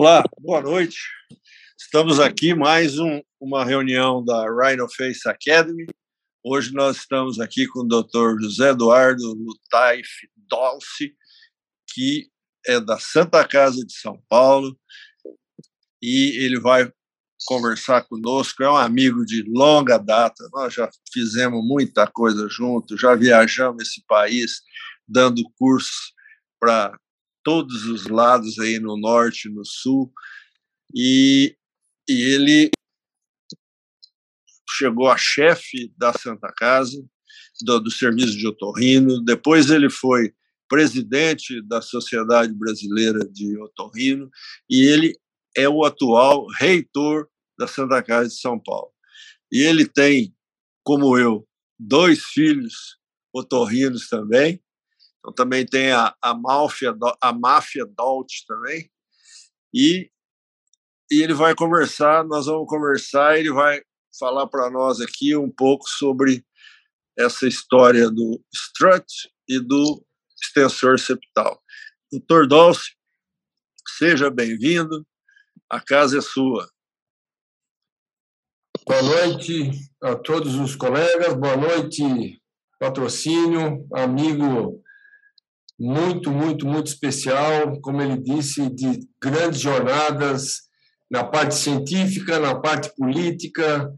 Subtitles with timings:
[0.00, 0.96] Olá, boa noite.
[1.76, 5.86] Estamos aqui mais um, uma reunião da Rhino Face Academy.
[6.40, 8.40] Hoje nós estamos aqui com o Dr.
[8.40, 11.16] José Eduardo Lutaif Dolce,
[11.92, 12.30] que
[12.64, 14.78] é da Santa Casa de São Paulo,
[16.00, 16.88] e ele vai
[17.44, 18.62] conversar conosco.
[18.62, 24.04] É um amigo de longa data, nós já fizemos muita coisa juntos, já viajamos esse
[24.06, 24.60] país
[25.08, 26.12] dando cursos
[26.60, 26.96] para
[27.48, 30.12] todos os lados aí no norte, no sul,
[30.94, 31.56] e,
[32.06, 32.70] e ele
[34.76, 37.02] chegou a chefe da Santa Casa,
[37.62, 40.34] do, do serviço de otorrino, depois ele foi
[40.68, 44.28] presidente da Sociedade Brasileira de Otorrino
[44.68, 45.18] e ele
[45.56, 48.92] é o atual reitor da Santa Casa de São Paulo.
[49.50, 50.36] E ele tem,
[50.84, 52.98] como eu, dois filhos
[53.32, 54.62] otorrinos também,
[55.28, 58.90] então também tem a, a máfia a máfia Dalt também.
[59.74, 60.10] E,
[61.10, 63.80] e ele vai conversar, nós vamos conversar, ele vai
[64.18, 66.44] falar para nós aqui um pouco sobre
[67.16, 69.06] essa história do strut
[69.48, 70.04] e do
[70.40, 71.62] extensor septal.
[72.10, 72.92] Doutor Dolce,
[73.98, 75.06] seja bem-vindo,
[75.70, 76.68] a casa é sua.
[78.86, 79.70] Boa noite
[80.02, 82.40] a todos os colegas, boa noite,
[82.78, 84.82] patrocínio, amigo
[85.78, 90.68] muito, muito, muito especial, como ele disse, de grandes jornadas
[91.10, 93.92] na parte científica, na parte política,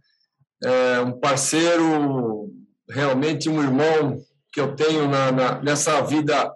[0.62, 2.50] é um parceiro,
[2.88, 4.18] realmente um irmão
[4.52, 6.52] que eu tenho na, na nessa vida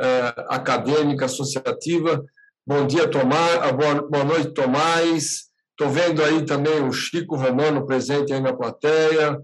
[0.00, 2.24] é, acadêmica, associativa.
[2.66, 3.72] Bom dia, Tomás.
[3.72, 5.44] Boa, boa noite, Tomás.
[5.70, 9.40] Estou vendo aí também o Chico Romano presente aí na plateia.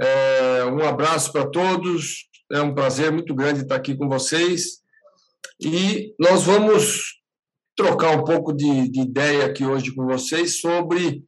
[0.00, 2.28] É, um abraço para todos.
[2.50, 4.80] É um prazer muito grande estar aqui com vocês.
[5.60, 7.18] E nós vamos
[7.76, 11.22] trocar um pouco de, de ideia aqui hoje com vocês sobre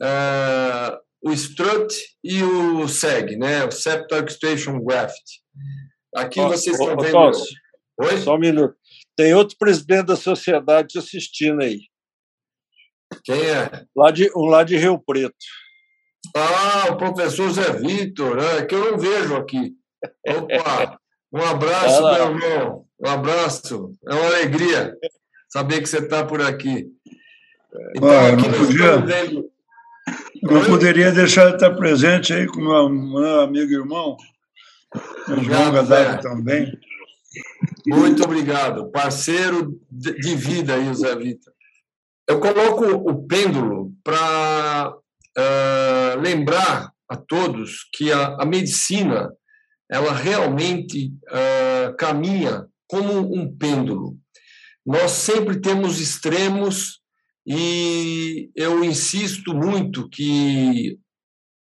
[0.00, 3.64] uh, o strut e o SEG, né?
[3.64, 5.24] o Septal Extraction Graft.
[6.14, 7.32] Aqui vocês estão vendo.
[7.98, 8.18] Oi?
[8.18, 8.76] Só um minuto.
[9.16, 11.80] Tem outro presidente da sociedade te assistindo aí.
[13.24, 13.84] Quem é?
[13.96, 15.34] Lá de, um lá de Rio Preto.
[16.34, 18.66] Ah, o professor Zé Vitor, né?
[18.66, 19.74] que eu não vejo aqui.
[20.26, 20.98] Opa!
[21.32, 22.86] Um abraço, meu irmão.
[23.00, 23.92] Um abraço.
[24.08, 24.96] É uma alegria
[25.48, 26.86] saber que você está por aqui.
[27.94, 29.50] Então, ah, aqui não podia, vendo...
[30.42, 34.16] não poderia deixar de estar presente aí com meu, meu amigo e irmão,
[35.26, 36.78] João Gaddafi também.
[37.86, 38.90] Muito obrigado.
[38.90, 41.52] Parceiro de vida aí, Zé Vitor.
[42.28, 45.00] Eu coloco o pêndulo para uh,
[45.36, 49.30] eh, lembrar a todos que a, a medicina
[49.90, 54.16] ela realmente uh, caminha como um pêndulo.
[54.84, 57.00] Nós sempre temos extremos
[57.46, 60.98] e eu insisto muito que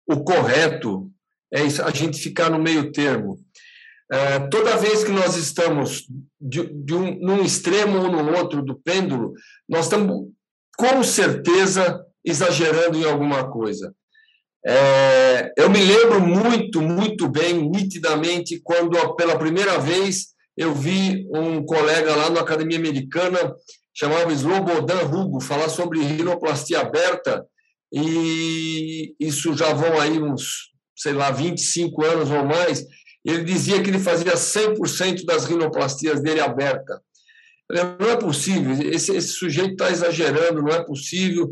[0.08, 1.12] o correto
[1.52, 3.40] é a gente ficar no meio termo.
[4.12, 6.06] Uh, toda vez que nós estamos
[6.40, 9.34] de, de um, num extremo ou no outro do pêndulo,
[9.68, 10.30] nós estamos
[10.78, 13.96] com certeza exagerando em alguma coisa.
[14.68, 21.64] É, eu me lembro muito, muito bem, nitidamente, quando pela primeira vez eu vi um
[21.64, 23.56] colega lá na Academia Americana,
[23.94, 27.46] chamava Slobodan Hugo, falar sobre rinoplastia aberta,
[27.94, 32.84] e isso já vão aí uns, sei lá, 25 anos ou mais.
[33.24, 37.02] Ele dizia que ele fazia 100% das rinoplastias dele aberta.
[37.68, 41.50] Falei, não é possível, esse, esse sujeito está exagerando, não é possível.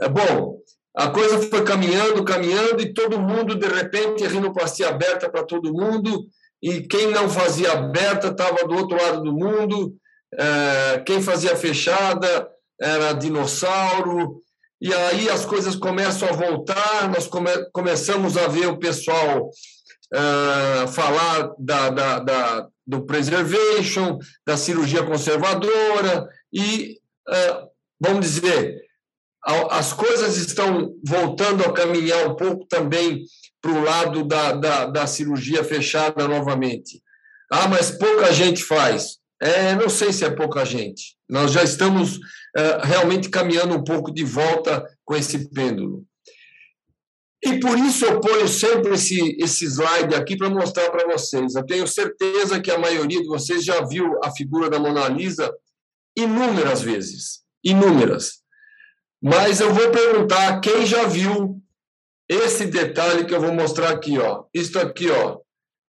[0.00, 0.58] É bom,
[0.96, 5.72] a coisa foi caminhando, caminhando, e todo mundo, de repente, a rinoplastia aberta para todo
[5.72, 6.24] mundo,
[6.62, 9.94] e quem não fazia aberta estava do outro lado do mundo,
[10.38, 12.48] é, quem fazia fechada
[12.80, 14.40] era dinossauro,
[14.80, 19.50] e aí as coisas começam a voltar, nós come, começamos a ver o pessoal
[20.12, 26.98] é, falar da, da, da, do preservation, da cirurgia conservadora, e,
[27.28, 27.62] é,
[28.00, 28.83] vamos dizer,
[29.70, 33.24] as coisas estão voltando a caminhar um pouco também
[33.60, 37.02] para o lado da, da, da, cirurgia fechada novamente.
[37.50, 39.18] Ah, mas pouca gente faz.
[39.40, 41.16] É, não sei se é pouca gente.
[41.28, 42.18] Nós já estamos
[42.56, 46.04] é, realmente caminhando um pouco de volta com esse pêndulo.
[47.44, 51.54] E por isso eu ponho sempre esse, esse slide aqui para mostrar para vocês.
[51.54, 55.54] Eu tenho certeza que a maioria de vocês já viu a figura da Mona Lisa
[56.16, 57.42] inúmeras vezes.
[57.62, 58.43] Inúmeras.
[59.24, 61.58] Mas eu vou perguntar quem já viu
[62.28, 64.44] esse detalhe que eu vou mostrar aqui, ó.
[64.52, 65.38] Isto aqui, ó.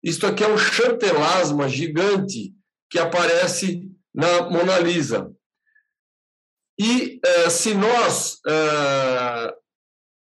[0.03, 2.55] Isto aqui é um chantelasma gigante
[2.89, 5.31] que aparece na Mona Lisa.
[6.79, 9.53] E uh, se nós uh,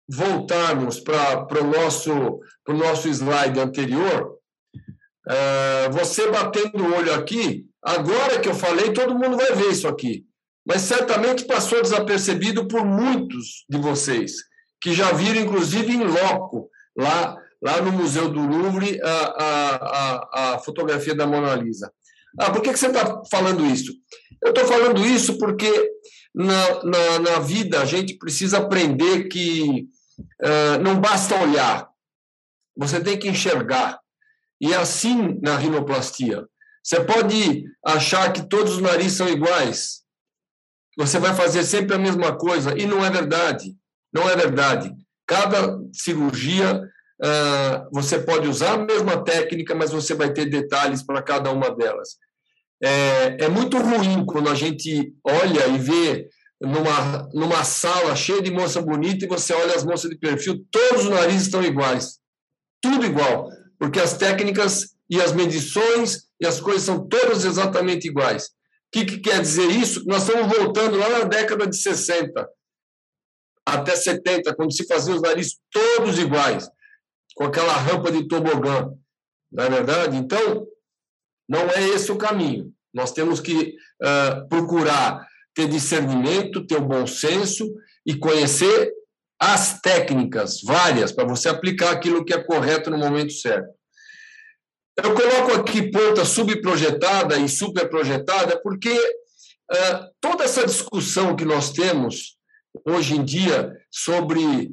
[0.10, 4.38] voltarmos para o nosso, nosso slide anterior,
[5.30, 9.88] uh, você batendo o olho aqui, agora que eu falei, todo mundo vai ver isso
[9.88, 10.27] aqui.
[10.68, 14.34] Mas certamente passou desapercebido por muitos de vocês,
[14.82, 20.56] que já viram, inclusive, em loco, lá, lá no Museu do Louvre, a, a, a,
[20.56, 21.90] a fotografia da Mona Lisa.
[22.38, 23.94] Ah, por que, que você está falando isso?
[24.44, 25.90] Eu estou falando isso porque
[26.36, 29.88] na, na, na, vida a gente precisa aprender que
[30.44, 31.90] uh, não basta olhar,
[32.76, 34.00] você tem que enxergar.
[34.60, 36.46] E é assim na rinoplastia.
[36.84, 40.02] Você pode achar que todos os narizes são iguais,
[40.98, 43.76] você vai fazer sempre a mesma coisa, e não é verdade.
[44.14, 44.92] Não é verdade.
[45.26, 46.82] Cada cirurgia
[47.20, 51.76] Uh, você pode usar a mesma técnica, mas você vai ter detalhes para cada uma
[51.76, 52.10] delas.
[52.82, 56.30] É, é, muito ruim quando a gente olha e vê
[56.62, 61.06] numa, numa sala cheia de moça bonita e você olha as moças de perfil, todos
[61.06, 62.20] os narizes estão iguais.
[62.80, 63.50] Tudo igual.
[63.80, 68.52] Porque as técnicas e as medições e as coisas são todas exatamente iguais.
[68.88, 70.04] O que, que quer dizer isso?
[70.06, 72.50] Nós estamos voltando lá na década de 60
[73.66, 76.70] até 70, quando se faziam os narizes todos iguais,
[77.36, 78.94] com aquela rampa de tobogã.
[79.52, 80.16] Não é verdade?
[80.16, 80.66] Então,
[81.50, 82.74] não é esse o caminho.
[82.94, 87.70] Nós temos que uh, procurar ter discernimento, ter o bom senso
[88.06, 88.94] e conhecer
[89.40, 93.77] as técnicas, várias, para você aplicar aquilo que é correto no momento certo.
[95.04, 102.38] Eu coloco aqui ponta subprojetada e superprojetada porque uh, toda essa discussão que nós temos
[102.84, 104.72] hoje em dia sobre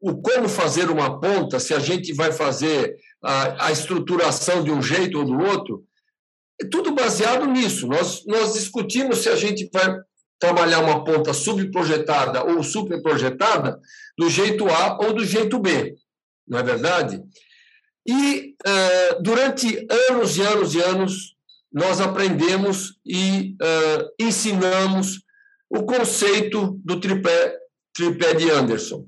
[0.00, 4.82] o como fazer uma ponta, se a gente vai fazer a, a estruturação de um
[4.82, 5.84] jeito ou do outro,
[6.60, 7.86] é tudo baseado nisso.
[7.86, 9.96] Nós, nós discutimos se a gente vai
[10.38, 13.78] trabalhar uma ponta subprojetada ou superprojetada
[14.18, 15.94] do jeito A ou do jeito B,
[16.46, 17.22] não é verdade?
[18.06, 21.34] E uh, durante anos e anos e anos,
[21.72, 25.22] nós aprendemos e uh, ensinamos
[25.70, 27.56] o conceito do tripé,
[27.94, 29.06] tripé de Anderson,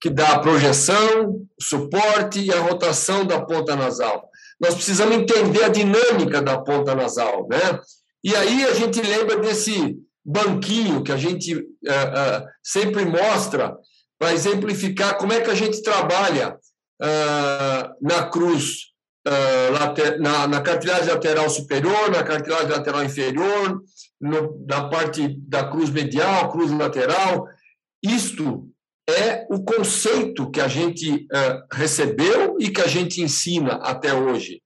[0.00, 4.28] que dá a projeção, o suporte e a rotação da ponta nasal
[4.60, 7.80] nós precisamos entender a dinâmica da ponta nasal, né?
[8.24, 13.76] E aí a gente lembra desse banquinho que a gente uh, sempre mostra
[14.18, 16.58] para exemplificar como é que a gente trabalha
[17.02, 18.88] uh, na cruz,
[19.78, 23.82] later, na, na, cartilagem lateral superior, na cartilagem lateral inferior,
[24.18, 27.46] no, na parte da cruz medial, cruz lateral.
[28.02, 28.68] Isto
[29.08, 34.62] é o conceito que a gente uh, recebeu e que a gente ensina até hoje.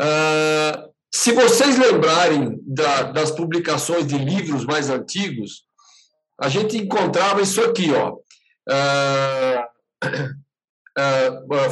[0.00, 5.64] Uh, se vocês lembrarem da, das publicações de livros mais antigos,
[6.40, 8.14] a gente encontrava isso aqui, ó.
[8.68, 9.66] Uh,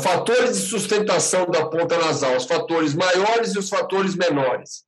[0.03, 4.85] fatores de sustentação da ponta nasal, os fatores maiores e os fatores menores.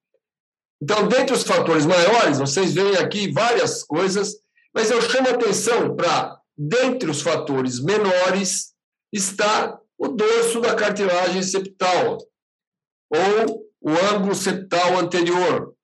[0.83, 4.35] Então, dentre os fatores maiores, vocês veem aqui várias coisas
[4.77, 8.75] mas eu chamo atenção para, dentre os fatores menores,
[9.11, 12.19] está o dorso da cartilagem septal,
[13.09, 15.75] ou o ângulo septal anterior.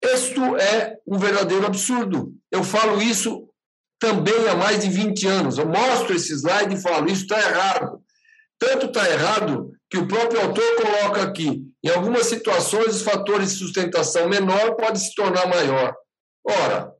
[0.00, 2.32] Isto é um verdadeiro absurdo.
[2.52, 3.52] Eu falo isso
[3.98, 5.58] também há mais de 20 anos.
[5.58, 8.00] Eu mostro esse slide e falo: isso está errado.
[8.58, 13.58] Tanto está errado que o próprio autor coloca aqui: em algumas situações, os fatores de
[13.58, 15.94] sustentação menor podem se tornar maior.
[16.46, 16.92] Ora,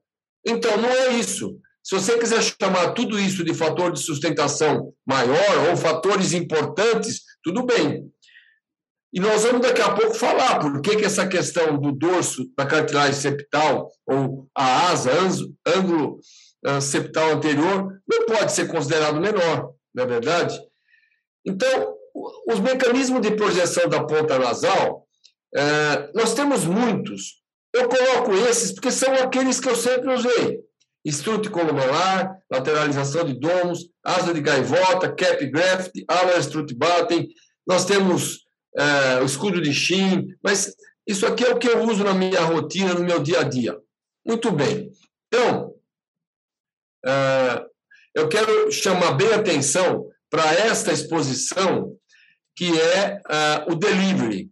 [0.47, 1.59] então, não é isso.
[1.83, 7.65] Se você quiser chamar tudo isso de fator de sustentação maior ou fatores importantes, tudo
[7.65, 8.11] bem.
[9.13, 12.67] E nós vamos daqui a pouco falar por que, que essa questão do dorso da
[12.67, 15.13] cartilagem septal ou a asa,
[15.67, 16.19] ângulo
[16.81, 20.59] septal anterior, não pode ser considerado menor, não é verdade?
[21.45, 21.95] Então,
[22.49, 25.07] os mecanismos de projeção da ponta nasal,
[25.55, 27.43] uh, nós temos muitos.
[27.73, 30.61] Eu coloco esses porque são aqueles que eu sempre usei.
[31.05, 37.29] Estrute columelar, lateralização de domos, asa de gaivota, cap graft, ala strut batten.
[37.67, 38.45] Nós temos
[38.77, 40.75] é, o escudo de Shin, mas
[41.07, 43.77] isso aqui é o que eu uso na minha rotina, no meu dia a dia.
[44.25, 44.91] Muito bem.
[45.27, 45.74] Então,
[48.15, 51.93] eu quero chamar bem atenção para esta exposição,
[52.57, 54.51] que é é o delivery,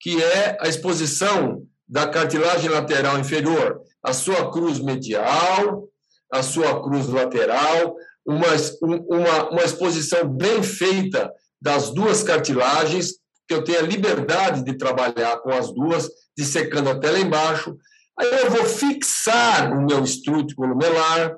[0.00, 5.88] que é a exposição da cartilagem lateral inferior, a sua cruz medial,
[6.32, 7.94] a sua cruz lateral,
[8.26, 8.48] uma,
[8.80, 11.30] uma, uma exposição bem feita
[11.60, 13.12] das duas cartilagens,
[13.46, 17.76] que eu tenha liberdade de trabalhar com as duas, dissecando até lá embaixo,
[18.18, 21.34] Aí eu vou fixar o meu estrute columelar,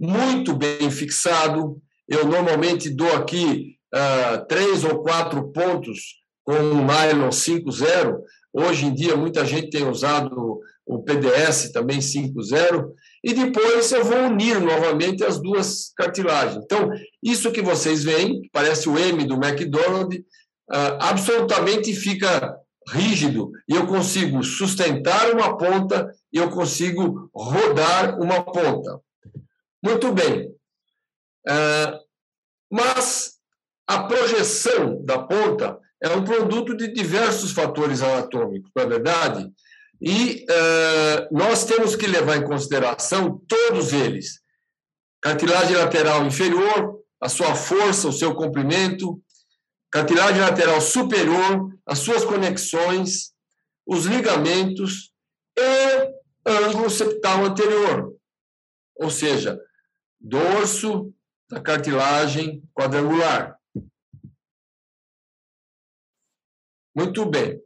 [0.00, 1.80] muito bem fixado.
[2.08, 8.18] Eu normalmente dou aqui uh, três ou quatro pontos com um nylon 5.0.
[8.52, 12.90] Hoje em dia, muita gente tem usado o PDS também 5.0.
[13.22, 16.62] E depois eu vou unir novamente as duas cartilagens.
[16.62, 16.90] Então,
[17.22, 22.54] isso que vocês veem, parece o M do McDonald's, uh, absolutamente fica
[22.88, 29.00] rígido e eu consigo sustentar uma ponta e eu consigo rodar uma ponta.
[29.84, 30.48] Muito bem.
[31.46, 32.00] Uh,
[32.72, 33.34] mas
[33.86, 39.52] a projeção da ponta é um produto de diversos fatores anatômicos, não é verdade?
[40.00, 44.40] E uh, nós temos que levar em consideração todos eles:
[45.20, 49.20] cartilagem lateral inferior, a sua força, o seu comprimento,
[49.90, 53.34] cartilagem lateral superior, as suas conexões,
[53.86, 55.12] os ligamentos
[55.58, 56.10] e
[56.46, 58.14] ângulo septal anterior,
[58.96, 59.58] ou seja,
[60.24, 61.12] dorso
[61.50, 63.58] da cartilagem quadrangular.
[66.96, 67.60] Muito bem.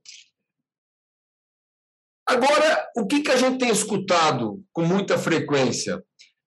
[2.26, 6.02] Agora, o que, que a gente tem escutado com muita frequência?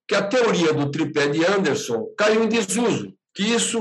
[0.08, 3.80] Que a teoria do tripé de Anderson caiu em desuso, que isso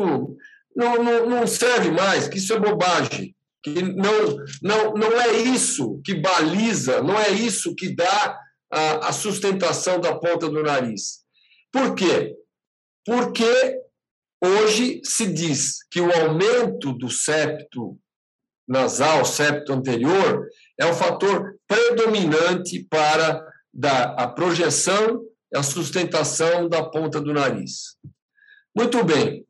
[0.74, 6.00] não, não, não serve mais, que isso é bobagem, que não, não, não é isso
[6.04, 8.38] que baliza, não é isso que dá
[8.70, 11.19] a, a sustentação da ponta do nariz.
[11.72, 12.36] Por quê?
[13.04, 13.80] Porque
[14.42, 17.98] hoje se diz que o aumento do septo
[18.68, 20.46] nasal, septo anterior,
[20.78, 27.96] é o fator predominante para da, a projeção e a sustentação da ponta do nariz.
[28.74, 29.44] Muito bem.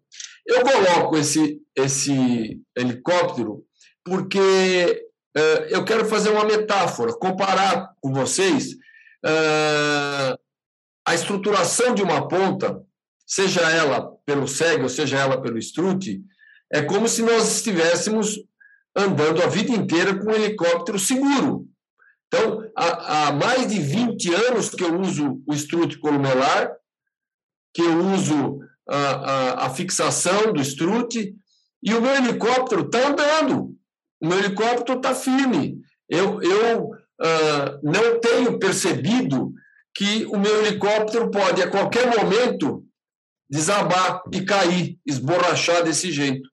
[0.47, 3.65] Eu coloco esse, esse helicóptero
[4.03, 8.73] porque uh, eu quero fazer uma metáfora, comparar com vocês
[9.25, 10.40] uh,
[11.11, 12.81] a estruturação de uma ponta,
[13.27, 16.23] seja ela pelo SEG ou seja ela pelo strut,
[16.73, 18.39] é como se nós estivéssemos
[18.95, 21.67] andando a vida inteira com um helicóptero seguro.
[22.29, 26.71] Então, há, há mais de 20 anos que eu uso o strut columelar,
[27.75, 31.35] que eu uso a, a, a fixação do strut,
[31.83, 33.75] e o meu helicóptero está andando.
[34.21, 35.81] O meu helicóptero está firme.
[36.09, 36.91] Eu, eu
[37.83, 39.53] não tenho percebido
[40.01, 42.83] que o meu helicóptero pode, a qualquer momento,
[43.51, 46.49] desabar e cair, esborrachar desse jeito.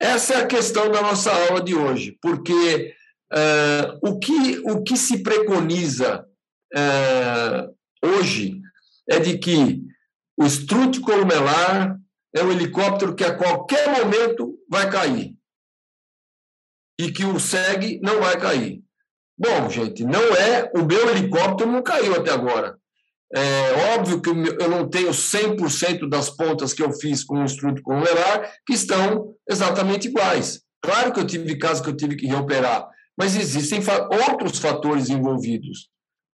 [0.00, 2.96] Essa é a questão da nossa aula de hoje, porque
[3.30, 6.26] uh, o, que, o que se preconiza
[6.74, 8.58] uh, hoje
[9.10, 9.82] é de que
[10.38, 12.00] o estrute columelar
[12.34, 15.36] é um helicóptero que a qualquer momento vai cair
[16.98, 18.83] e que o SEG não vai cair.
[19.36, 20.70] Bom, gente, não é.
[20.74, 22.76] O meu helicóptero não caiu até agora.
[23.34, 27.82] É óbvio que eu não tenho 100% das pontas que eu fiz com o estruto
[27.82, 30.60] columelar que estão exatamente iguais.
[30.80, 32.86] Claro que eu tive casos que eu tive que reoperar,
[33.18, 33.80] mas existem
[34.28, 35.88] outros fatores envolvidos,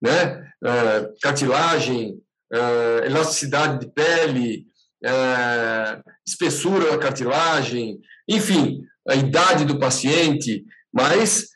[0.02, 0.45] né?
[0.64, 2.17] É, cartilagem,
[2.52, 4.64] é, elasticidade de pele,
[5.05, 11.47] é, espessura da cartilagem, enfim, a idade do paciente, mas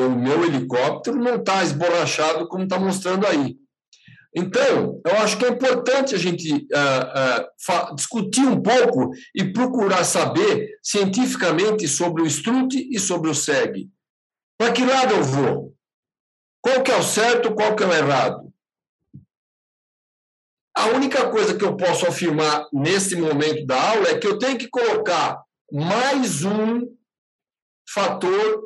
[0.00, 3.56] o meu helicóptero não está esborrachado como está mostrando aí.
[4.38, 10.04] Então, eu acho que é importante a gente uh, uh, discutir um pouco e procurar
[10.04, 13.88] saber cientificamente sobre o strut e sobre o SEG.
[14.58, 15.74] Para que lado eu vou?
[16.60, 18.52] Qual que é o certo, qual que é o errado?
[20.76, 24.58] A única coisa que eu posso afirmar nesse momento da aula é que eu tenho
[24.58, 26.82] que colocar mais um
[27.88, 28.62] fator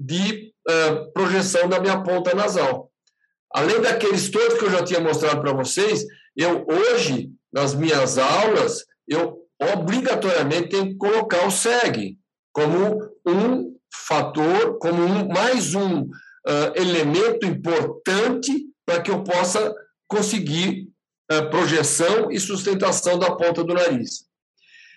[0.00, 2.90] de uh, projeção da minha ponta nasal.
[3.52, 6.04] Além daqueles todos que eu já tinha mostrado para vocês,
[6.34, 12.16] eu hoje, nas minhas aulas, eu obrigatoriamente tenho que colocar o SEG
[12.52, 16.08] como um fator, como um, mais um uh,
[16.74, 19.74] elemento importante para que eu possa
[20.08, 20.88] conseguir
[21.30, 24.24] uh, projeção e sustentação da ponta do nariz.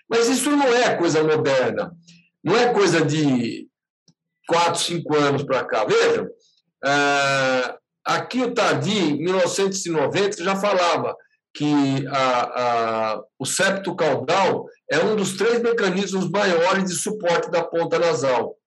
[0.10, 1.92] Mas isso não é coisa moderna,
[2.44, 3.68] não é coisa de
[4.48, 5.86] quatro, cinco anos para cá.
[5.86, 11.16] Vejam, uh, Aqui o Tardy, em 1990, já falava
[11.54, 12.42] que a,
[13.14, 18.58] a, o septo caudal é um dos três mecanismos maiores de suporte da ponta nasal.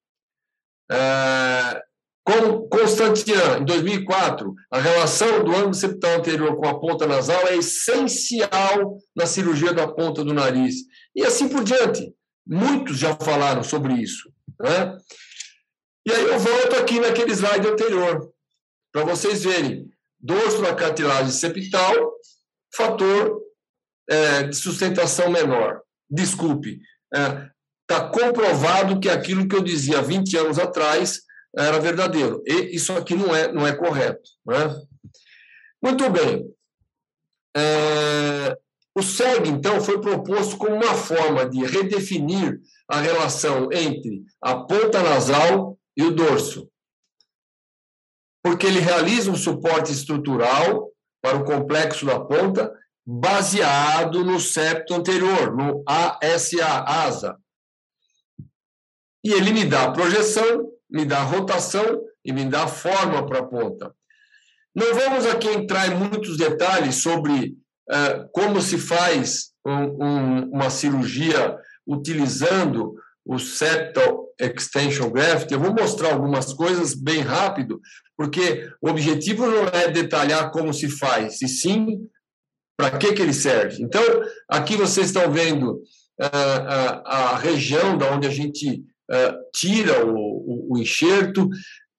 [0.90, 1.82] É,
[2.24, 7.56] com Constantian, em 2004, a relação do ângulo septal anterior com a ponta nasal é
[7.56, 10.76] essencial na cirurgia da ponta do nariz.
[11.14, 12.14] E assim por diante.
[12.46, 14.30] Muitos já falaram sobre isso.
[14.60, 14.96] Né?
[16.06, 18.32] E aí eu volto aqui naquele slide anterior.
[18.92, 19.90] para vocês verem.
[20.18, 22.12] Dorso da cartilagem septal,
[22.74, 23.42] fator
[24.08, 25.82] é, de sustentação menor.
[26.08, 26.80] Desculpe,
[27.12, 31.22] está é, comprovado que aquilo que eu dizia 20 anos atrás
[31.56, 32.42] era verdadeiro.
[32.46, 34.30] E isso aqui não é, não é correto.
[34.46, 34.74] Né?
[35.82, 36.48] Muito bem.
[37.56, 38.56] É,
[38.94, 45.02] o SEG, então, foi proposto como uma forma de redefinir a relação entre a ponta
[45.02, 46.68] nasal e o dorso,
[48.42, 50.90] porque ele realiza um suporte estrutural
[51.22, 52.72] para o complexo da ponta
[53.04, 57.36] baseado no septo anterior, no ASA, ASA.
[59.24, 63.94] E ele me dá projeção, me dá rotação e me dá forma para a ponta.
[64.74, 67.56] Não vamos aqui entrar em muitos detalhes sobre
[67.90, 75.50] uh, como se faz um, um, uma cirurgia utilizando o septal extension graft.
[75.50, 77.80] Eu vou mostrar algumas coisas bem rápido,
[78.16, 82.08] porque o objetivo não é detalhar como se faz, e sim
[82.76, 83.82] para que, que ele serve.
[83.82, 84.02] Então,
[84.48, 90.14] aqui vocês estão vendo uh, uh, a região da onde a gente uh, tira o,
[90.14, 91.48] o, o enxerto.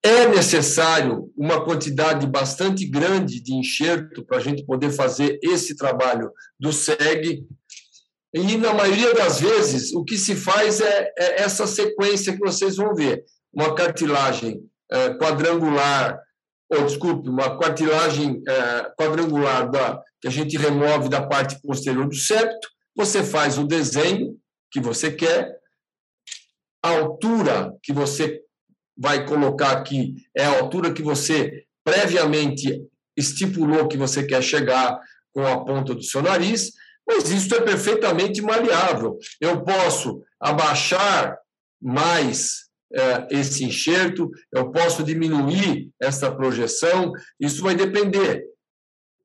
[0.03, 6.31] É necessário uma quantidade bastante grande de enxerto para a gente poder fazer esse trabalho
[6.59, 7.43] do SEG.
[8.37, 12.75] E, na maioria das vezes, o que se faz é, é essa sequência que vocês
[12.75, 14.61] vão ver: uma cartilagem
[15.19, 16.19] quadrangular,
[16.69, 18.41] ou desculpe, uma cartilagem
[18.97, 24.35] quadrangular da, que a gente remove da parte posterior do septo, você faz o desenho
[24.71, 25.57] que você quer,
[26.83, 28.41] a altura que você
[28.97, 32.81] vai colocar aqui é a altura que você previamente
[33.15, 34.99] estipulou que você quer chegar
[35.31, 36.71] com a ponta do seu nariz,
[37.07, 39.17] mas isso é perfeitamente maleável.
[39.39, 41.37] Eu posso abaixar
[41.81, 48.45] mais é, esse enxerto, eu posso diminuir essa projeção, isso vai depender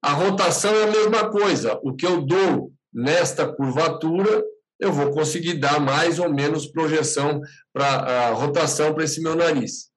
[0.03, 1.79] a rotação é a mesma coisa.
[1.85, 4.43] O que eu dou nesta curvatura,
[4.81, 7.41] eu vou conseguir dar mais ou menos projeção
[7.73, 9.93] para a rotação para esse meu nariz.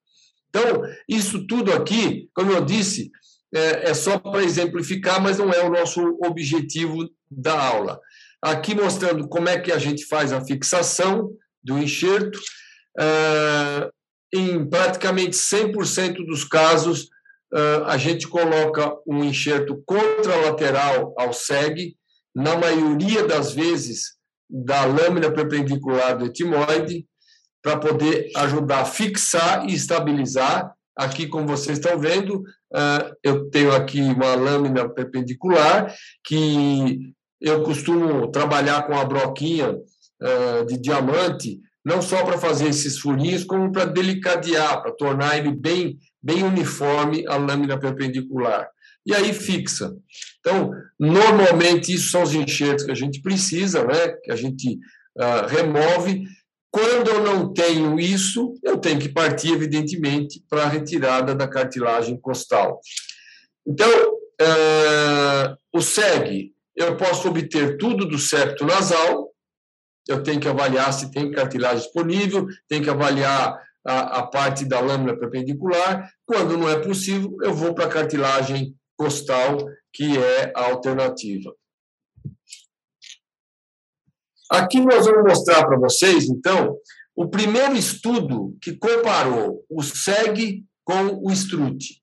[0.50, 3.10] Então, isso tudo aqui, como eu disse,
[3.56, 8.00] é, é só para exemplificar, mas não é o nosso objetivo da aula.
[8.42, 11.32] Aqui mostrando como é que a gente faz a fixação
[11.64, 12.40] do enxerto.
[13.00, 13.90] É,
[14.34, 17.10] em praticamente 100% dos casos,
[17.86, 21.96] a gente coloca um enxerto contralateral ao SEG,
[22.36, 24.16] na maioria das vezes
[24.50, 27.08] da lâmina perpendicular do etimoide,
[27.64, 30.74] para poder ajudar a fixar e estabilizar.
[30.98, 32.44] Aqui, como vocês estão vendo,
[33.24, 39.78] eu tenho aqui uma lâmina perpendicular que eu costumo trabalhar com a broquinha
[40.68, 45.98] de diamante, não só para fazer esses furinhos, como para delicadear, para tornar ele bem
[46.26, 48.68] bem uniforme a lâmina perpendicular.
[49.06, 49.96] E aí fixa.
[50.40, 54.08] Então, normalmente, isso são os enxertos que a gente precisa, né?
[54.24, 54.80] que a gente
[55.16, 56.26] uh, remove.
[56.76, 62.20] Quando eu não tenho isso, eu tenho que partir, evidentemente, para a retirada da cartilagem
[62.20, 62.82] costal.
[63.66, 69.30] Então, uh, o SEG, eu posso obter tudo do septo nasal,
[70.06, 73.58] eu tenho que avaliar se tem cartilagem disponível, tenho que avaliar
[73.88, 76.12] a, a parte da lâmina perpendicular.
[76.26, 81.56] Quando não é possível, eu vou para a cartilagem costal, que é a alternativa.
[84.50, 86.78] Aqui nós vamos mostrar para vocês, então,
[87.16, 92.02] o primeiro estudo que comparou o SEG com o STRUT.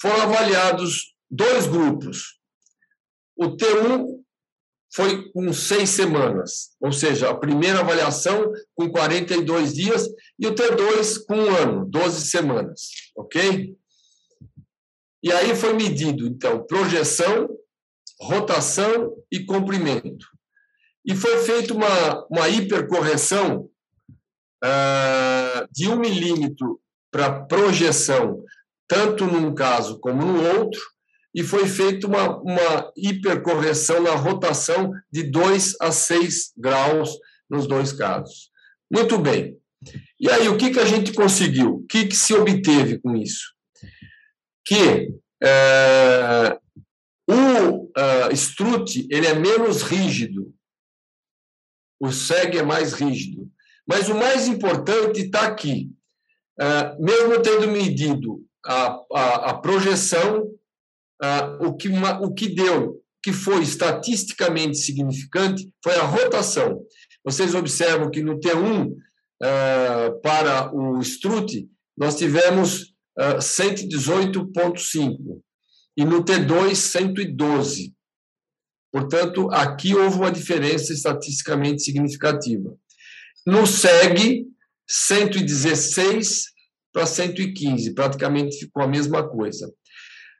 [0.00, 2.38] Foram avaliados dois grupos.
[3.36, 4.18] O T1
[4.94, 11.26] foi com seis semanas, ou seja, a primeira avaliação com 42 dias e o T2
[11.26, 13.76] com um ano, 12 semanas, ok?
[15.22, 17.48] E aí foi medido, então, projeção,
[18.20, 20.26] rotação e comprimento.
[21.08, 23.70] E foi feita uma, uma hipercorreção
[24.62, 26.78] uh, de um milímetro
[27.10, 28.44] para projeção,
[28.86, 30.80] tanto num caso como no outro,
[31.34, 37.16] e foi feita uma, uma hipercorreção na rotação de 2 a 6 graus
[37.48, 38.50] nos dois casos.
[38.90, 39.56] Muito bem.
[40.20, 41.76] E aí, o que, que a gente conseguiu?
[41.76, 43.54] O que, que se obteve com isso?
[44.66, 45.08] Que
[45.42, 46.58] é,
[47.26, 50.52] o uh, strut ele é menos rígido,
[52.00, 53.50] o SEG é mais rígido.
[53.86, 55.90] Mas o mais importante está aqui.
[56.60, 60.48] Uh, mesmo tendo medido a, a, a projeção
[61.20, 66.80] ah, o, que, o que deu, que foi estatisticamente significante, foi a rotação.
[67.24, 68.94] Vocês observam que no T1,
[69.42, 75.40] ah, para o Strut, nós tivemos 118,5
[75.96, 77.92] e no T2, 112.
[78.92, 82.74] Portanto, aqui houve uma diferença estatisticamente significativa.
[83.46, 84.46] No SEG,
[84.88, 86.44] 116
[86.92, 89.70] para 115, praticamente ficou a mesma coisa.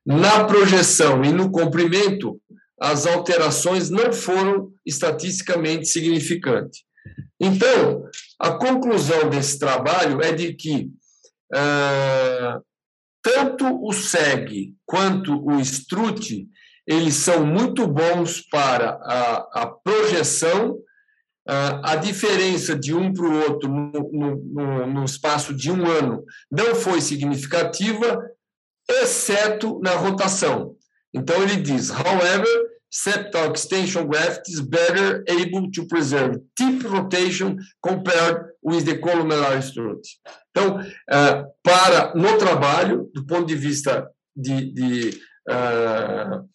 [0.04, 2.40] Na projeção e no comprimento,
[2.80, 6.82] as alterações não foram estatisticamente significantes.
[7.40, 8.04] Então,
[8.38, 10.90] a conclusão desse trabalho é de que
[11.54, 12.61] ah,
[13.22, 16.48] tanto o SEG quanto o STRUT
[16.88, 20.79] eles são muito bons para a, a projeção.
[21.83, 26.74] a diferença de um para o outro no, no, no espaço de um ano não
[26.74, 28.20] foi significativa,
[29.03, 30.74] exceto na rotação.
[31.14, 32.46] Então, ele diz, however,
[32.90, 40.01] septal extension graft is better able to preserve tip rotation compared with the columellar strut.
[40.51, 46.48] Então, uh, para no trabalho, do ponto de vista de, de uh,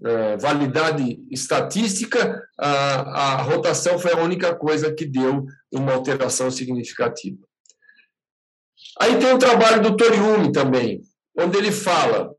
[0.00, 7.38] uh, validade estatística, a, a rotação foi a única coisa que deu uma alteração significativa.
[9.00, 11.00] Aí tem o trabalho do Toriumi também,
[11.38, 12.34] onde ele fala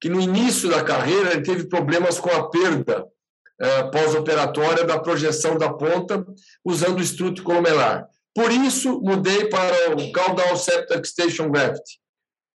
[0.00, 5.56] que no início da carreira ele teve problemas com a perda uh, pós-operatória da projeção
[5.56, 6.24] da ponta
[6.64, 8.06] usando o estrute columelar.
[8.34, 11.82] Por isso, mudei para o Caudal Septal Extension Graft.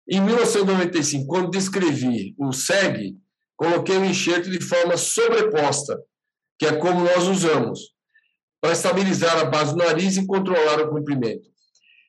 [0.09, 3.17] Em 1995, quando descrevi o SEG,
[3.55, 5.97] coloquei o enxerto de forma sobreposta,
[6.57, 7.79] que é como nós usamos,
[8.61, 11.47] para estabilizar a base do nariz e controlar o comprimento.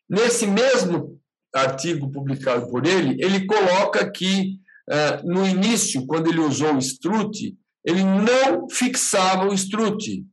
[0.09, 1.21] Nesse mesmo
[1.55, 7.57] artigo publicado por ele, ele coloca que eh, no início, quando ele usou o strut,
[7.85, 10.25] ele não fixava o strut.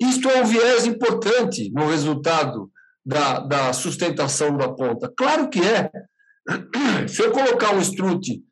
[0.00, 2.70] Isto é um viés importante no resultado
[3.04, 5.12] da, da sustentação da ponta.
[5.16, 5.90] Claro que é.
[7.08, 8.42] Se eu colocar um strut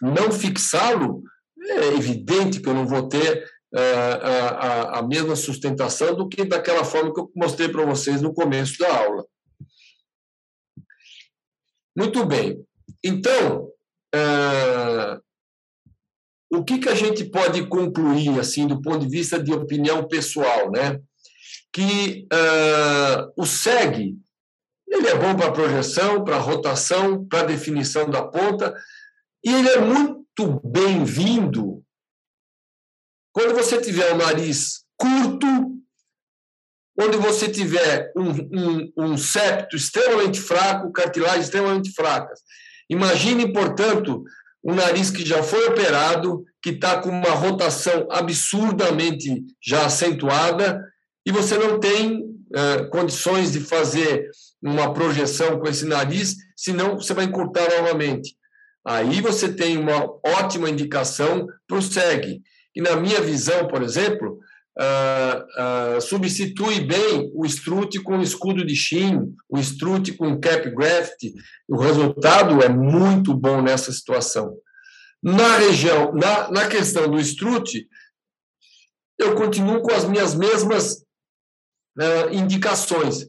[0.00, 1.22] não fixá-lo,
[1.58, 6.84] é evidente que eu não vou ter uh, a, a, mesma sustentação do que daquela
[6.84, 9.24] forma que eu mostrei para vocês no começo da aula.
[11.96, 12.64] Muito bem.
[13.02, 13.70] Então,
[14.14, 15.20] uh,
[16.50, 20.70] o que, que a gente pode concluir, assim, do ponto de vista de opinião pessoal,
[20.70, 21.00] né?
[21.72, 24.16] Que uh, o SEG
[24.88, 28.74] ele é bom para projeção, para rotação, para definição da ponta,
[29.46, 31.80] e ele é muito bem-vindo
[33.32, 35.46] quando você tiver o nariz curto,
[36.98, 42.40] onde você tiver um, um, um septo extremamente fraco, cartilagens extremamente fracas.
[42.90, 44.24] Imagine, portanto,
[44.64, 50.82] um nariz que já foi operado, que está com uma rotação absurdamente já acentuada,
[51.24, 54.28] e você não tem uh, condições de fazer
[54.60, 58.36] uma projeção com esse nariz, senão você vai encurtar novamente.
[58.86, 62.40] Aí você tem uma ótima indicação para o SEG.
[62.72, 64.38] E na minha visão, por exemplo,
[64.78, 70.70] uh, uh, substitui bem o strut com o escudo de Shin, o strut com cap
[70.70, 71.20] graft.
[71.68, 74.56] O resultado é muito bom nessa situação.
[75.20, 77.88] Na região, na, na questão do strut,
[79.18, 81.02] eu continuo com as minhas mesmas
[81.98, 83.26] uh, indicações.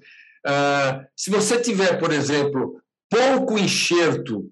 [1.16, 4.52] se você tiver, por exemplo, pouco enxerto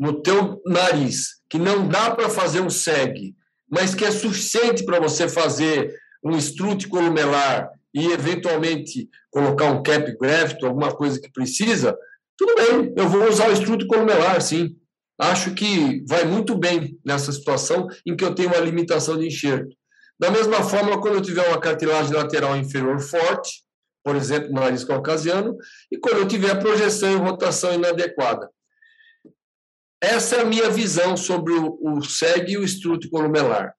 [0.00, 3.34] no teu nariz, que não dá para fazer um SEG,
[3.70, 10.10] mas que é suficiente para você fazer um strut columelar e, eventualmente, colocar um cap
[10.18, 11.94] graft, alguma coisa que precisa,
[12.36, 14.74] tudo bem, eu vou usar o strut columelar, sim.
[15.20, 19.76] Acho que vai muito bem nessa situação em que eu tenho uma limitação de enxerto.
[20.18, 23.62] Da mesma forma, quando eu tiver uma cartilagem lateral inferior forte,
[24.02, 25.54] por exemplo, no nariz caucasiano,
[25.92, 28.48] e quando eu tiver projeção e rotação inadequada.
[30.02, 33.74] Essa é a minha visão sobre o, o SEG e o estruto columelar.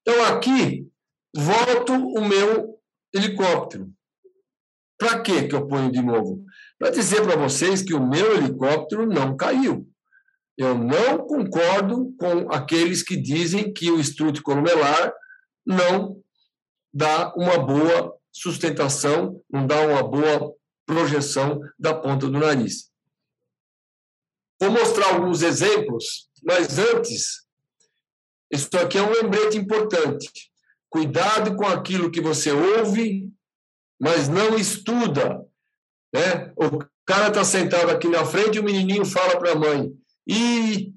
[0.00, 0.88] Então, aqui,
[1.34, 2.78] volto o meu
[3.14, 3.90] helicóptero.
[4.98, 6.44] Para que eu ponho de novo?
[6.78, 9.86] Para dizer para vocês que o meu helicóptero não caiu.
[10.56, 15.12] Eu não concordo com aqueles que dizem que o estruto columelar
[15.66, 16.16] não
[16.94, 20.54] dá uma boa sustentação, não dá uma boa
[20.86, 22.91] projeção da ponta do nariz.
[24.62, 27.42] Vou mostrar alguns exemplos, mas antes,
[28.48, 30.30] isso aqui é um lembrete importante.
[30.88, 33.28] Cuidado com aquilo que você ouve,
[34.00, 35.44] mas não estuda.
[36.14, 36.52] Né?
[36.54, 39.92] O cara está sentado aqui na frente e o menininho fala para a mãe:
[40.28, 40.94] e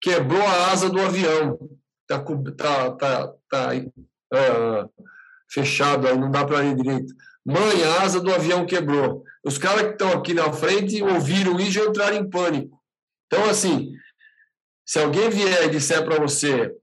[0.00, 1.58] quebrou a asa do avião.
[2.02, 2.24] Está
[2.56, 5.04] tá, tá, tá, uh,
[5.50, 7.12] fechado aí, não dá para ir direito.
[7.44, 9.24] Mãe, a asa do avião quebrou.
[9.44, 12.78] Os caras que estão aqui na frente ouviram isso e entraram em pânico.
[13.26, 13.92] Então, assim,
[14.86, 16.74] se alguém vier e disser para você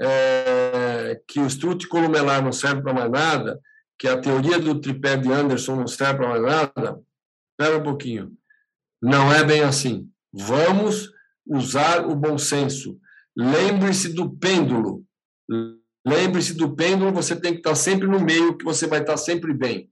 [0.00, 3.60] é, que o strut columelar não serve para mais nada,
[3.98, 7.00] que a teoria do tripé de Anderson não serve para mais nada,
[7.52, 8.36] espera um pouquinho.
[9.00, 10.10] Não é bem assim.
[10.32, 11.10] Vamos
[11.46, 12.98] usar o bom senso.
[13.34, 15.04] Lembre-se do pêndulo.
[16.06, 19.54] Lembre-se do pêndulo, você tem que estar sempre no meio, que você vai estar sempre
[19.54, 19.90] bem.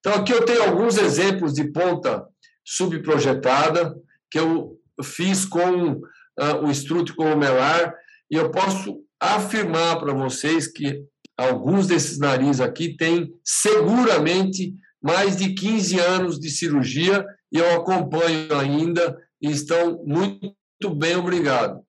[0.00, 2.26] Então, aqui eu tenho alguns exemplos de ponta
[2.64, 3.94] subprojetada
[4.30, 7.94] que eu fiz com uh, o estrute columelar
[8.30, 11.04] e eu posso afirmar para vocês que
[11.36, 18.56] alguns desses narizes aqui têm seguramente mais de 15 anos de cirurgia e eu acompanho
[18.56, 21.82] ainda e estão muito bem, obrigado.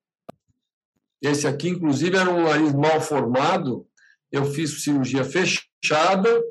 [1.21, 3.85] Esse aqui, inclusive, era um nariz mal formado,
[4.31, 6.41] eu fiz cirurgia fechada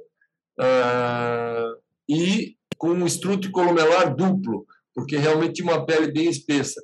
[0.58, 6.80] uh, e com um estrute columelar duplo, porque realmente tinha uma pele bem espessa.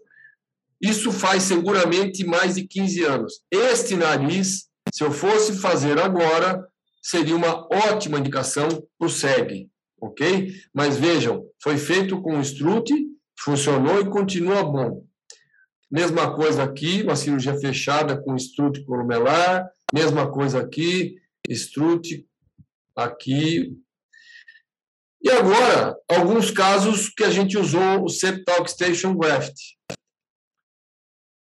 [0.80, 3.40] Isso faz seguramente mais de 15 anos.
[3.50, 6.66] Este nariz, se eu fosse fazer agora,
[7.02, 10.52] seria uma ótima indicação para o SEG, ok?
[10.74, 12.94] Mas vejam, foi feito com estrute,
[13.38, 15.04] funcionou e continua bom.
[15.90, 21.16] Mesma coisa aqui, uma cirurgia fechada com estrute columelar, mesma coisa aqui,
[21.48, 22.26] estrute
[22.96, 23.76] aqui.
[25.22, 29.54] E agora, alguns casos que a gente usou o Septal Station Graft.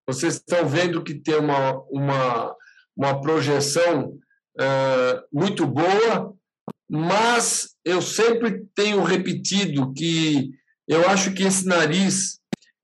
[0.09, 2.57] Vocês estão vendo que tem uma, uma,
[2.97, 4.17] uma projeção
[4.59, 6.33] é, muito boa,
[6.89, 10.51] mas eu sempre tenho repetido que
[10.89, 12.39] eu acho que esse nariz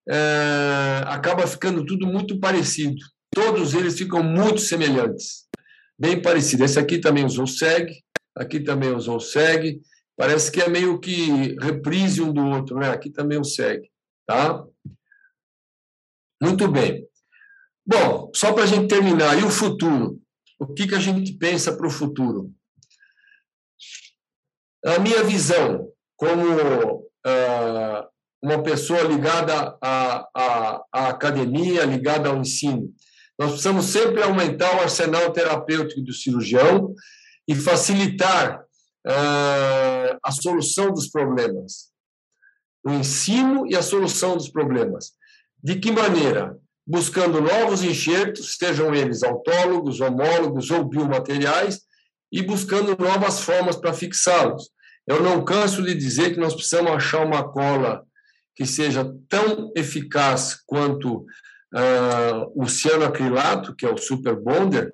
[0.09, 2.97] é, acaba ficando tudo muito parecido.
[3.33, 5.47] Todos eles ficam muito semelhantes,
[5.99, 6.73] bem parecidos.
[6.73, 8.03] Esse aqui também usou SEG,
[8.37, 9.81] aqui também usou SEG.
[10.17, 12.91] Parece que é meio que reprise um do outro, né?
[12.91, 13.91] Aqui também o SEG,
[14.27, 14.65] tá?
[16.41, 17.07] Muito bem.
[17.87, 20.21] Bom, só para a gente terminar, e o futuro?
[20.59, 22.53] O que, que a gente pensa para o futuro?
[24.85, 28.09] A minha visão, como uh,
[28.43, 32.93] uma pessoa ligada à, à, à, academia, ligada ao ensino,
[33.39, 36.95] nós precisamos sempre aumentar o arsenal terapêutico do cirurgião
[37.49, 41.91] e facilitar uh, a solução dos problemas.
[42.85, 45.13] O ensino e a solução dos problemas.
[45.63, 46.57] De que maneira?
[46.87, 51.81] buscando novos enxertos, sejam eles autólogos, homólogos ou biomateriais,
[52.31, 54.71] e buscando novas formas para fixá-los.
[55.07, 58.03] Eu não canso de dizer que nós precisamos achar uma cola
[58.55, 64.93] que seja tão eficaz quanto uh, o cianoacrilato, que é o super bonder,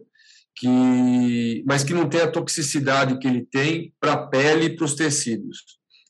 [0.58, 4.84] que, mas que não tem a toxicidade que ele tem para a pele e para
[4.84, 5.58] os tecidos,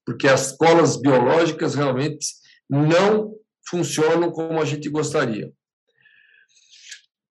[0.04, 2.26] porque as colas biológicas realmente
[2.68, 3.34] não
[3.68, 5.52] funcionam como a gente gostaria.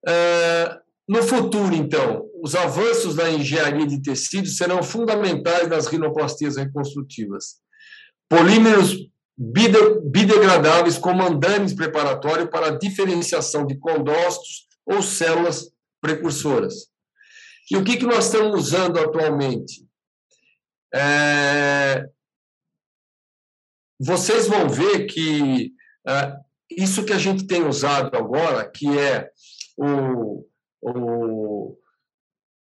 [0.08, 0.78] É,
[1.08, 7.56] no futuro, então, os avanços da engenharia de tecidos serão fundamentais nas rinoplastias reconstrutivas.
[8.30, 8.96] Polímeros
[9.38, 16.88] bidegradáveis como andames preparatório para a diferenciação de condócitos ou células precursoras.
[17.70, 19.86] E o que, que nós estamos usando atualmente?
[20.94, 22.08] É...
[24.00, 25.74] Vocês vão ver que
[26.08, 26.34] é,
[26.70, 29.30] isso que a gente tem usado agora, que é
[29.76, 30.46] o,
[30.82, 31.78] o,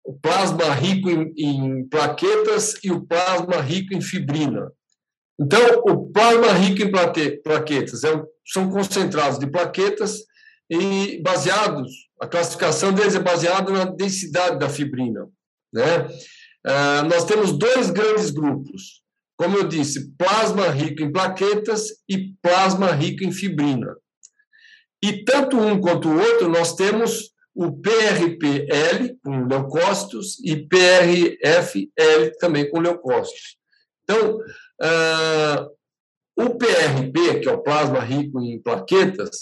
[0.04, 4.72] o plasma rico em, em plaquetas e o plasma rico em fibrina.
[5.38, 6.90] Então, o plasma rico em
[7.42, 10.20] plaquetas é, são concentrados de plaquetas
[10.70, 15.28] e baseados, a classificação deles é baseada na densidade da fibrina.
[15.72, 16.08] Né?
[16.66, 19.02] Ah, nós temos dois grandes grupos,
[19.36, 23.94] como eu disse, plasma rico em plaquetas e plasma rico em fibrina.
[25.04, 32.68] E tanto um quanto o outro, nós temos o PRPL com leucócitos e PRFL também
[32.68, 33.56] com leucócitos.
[34.02, 35.76] Então, uh,
[36.36, 39.38] o PRP, que é o plasma rico em plaquetas,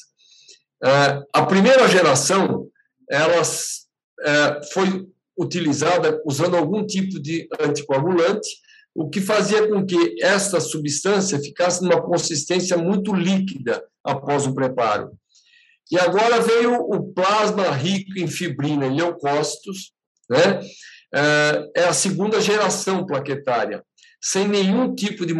[1.32, 2.68] a primeira geração
[3.10, 3.86] elas,
[4.20, 8.48] uh, foi utilizada usando algum tipo de anticoagulante,
[8.94, 15.12] o que fazia com que essa substância ficasse numa consistência muito líquida após o preparo.
[15.90, 19.92] E agora veio o plasma rico em fibrina e leucócitos,
[20.30, 20.60] né?
[21.12, 23.84] É, é a segunda geração plaquetária,
[24.20, 25.34] sem nenhum tipo de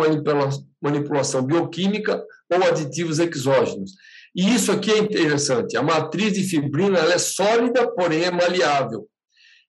[0.81, 3.93] manipulação bioquímica ou aditivos exógenos.
[4.35, 5.77] E isso aqui é interessante.
[5.77, 9.07] A matriz de fibrina é sólida, porém é maleável.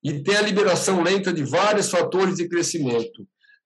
[0.04, 3.22] E tem a liberação lenta de vários fatores de crescimento.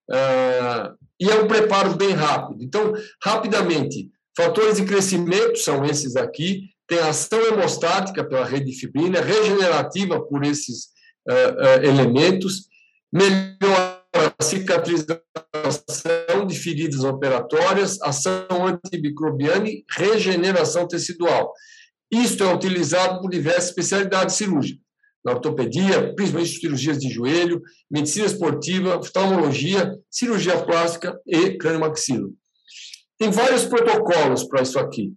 [0.09, 2.63] Uh, e é um preparo bem rápido.
[2.63, 9.21] Então, rapidamente, fatores de crescimento são esses aqui, tem ação hemostática pela rede de fibrina,
[9.21, 10.85] regenerativa por esses
[11.29, 12.67] uh, uh, elementos,
[13.13, 13.98] melhora a
[14.41, 15.21] cicatrização
[16.47, 21.53] de feridas operatórias, ação antimicrobiana e regeneração tecidual.
[22.11, 24.89] Isto é utilizado por diversas especialidades cirúrgicas
[25.23, 32.33] na ortopedia, principalmente cirurgias de joelho, medicina esportiva, oftalmologia, cirurgia plástica e crânio-maxilo.
[33.17, 35.13] Tem vários protocolos para isso aqui.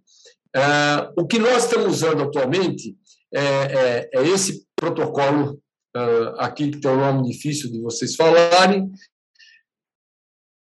[0.55, 2.95] Uh, o que nós estamos usando atualmente
[3.33, 5.59] é, é, é esse protocolo
[5.95, 8.91] uh, aqui, que tem um nome difícil de vocês falarem.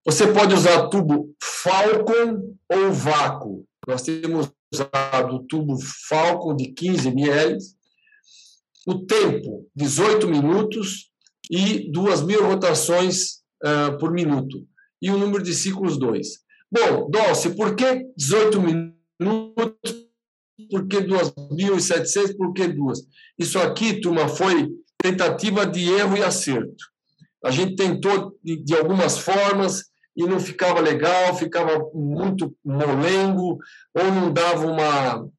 [0.05, 3.65] Você pode usar tubo Falcon ou vácuo.
[3.87, 7.57] Nós temos usado o tubo Falcon de 15 ml,
[8.87, 11.11] o tempo, 18 minutos
[11.49, 14.65] e 2 mil rotações uh, por minuto.
[15.01, 16.27] E o número de ciclos, 2.
[16.71, 20.09] Bom, Dulce, por que 18 minutos?
[20.69, 22.35] Por que 2.700?
[22.35, 22.99] Por que duas?
[23.37, 24.69] Isso aqui, turma, foi
[25.01, 26.85] tentativa de erro e acerto.
[27.43, 29.85] A gente tentou de, de algumas formas
[30.15, 33.57] e não ficava legal, ficava muito molengo,
[33.95, 35.29] ou não dava uma,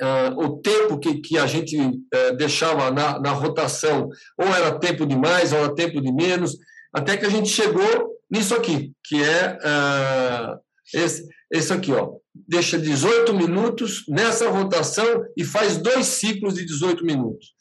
[0.00, 5.06] Uh, o tempo que, que a gente uh, deixava na, na rotação, ou era tempo
[5.06, 6.56] de mais, ou era tempo de menos,
[6.92, 10.58] até que a gente chegou nisso aqui, que é uh,
[10.92, 12.14] esse, esse aqui, ó.
[12.34, 17.52] Deixa 18 minutos nessa rotação e faz dois ciclos de 18 minutos.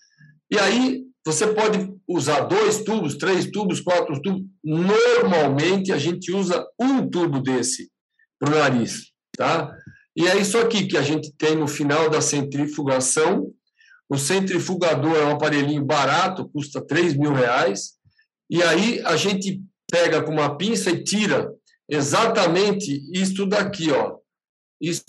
[0.49, 4.43] E aí você pode usar dois tubos, três tubos, quatro tubos.
[4.63, 7.91] Normalmente a gente usa um tubo desse
[8.39, 9.71] para o nariz, tá?
[10.15, 13.53] E é isso aqui que a gente tem no final da centrifugação.
[14.09, 17.93] O centrifugador é um aparelhinho barato, custa 3 mil reais.
[18.49, 21.53] E aí a gente pega com uma pinça e tira
[21.87, 24.17] exatamente isso daqui, ó.
[24.81, 25.03] Isso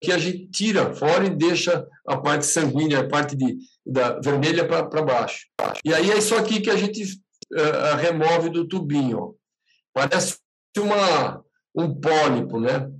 [0.00, 4.66] que a gente tira fora e deixa a parte sanguínea, a parte de, da vermelha
[4.66, 5.46] para baixo.
[5.84, 9.34] E aí é isso aqui que a gente uh, remove do tubinho.
[9.94, 10.36] Parece
[10.78, 11.42] uma,
[11.74, 12.90] um pólipo, né?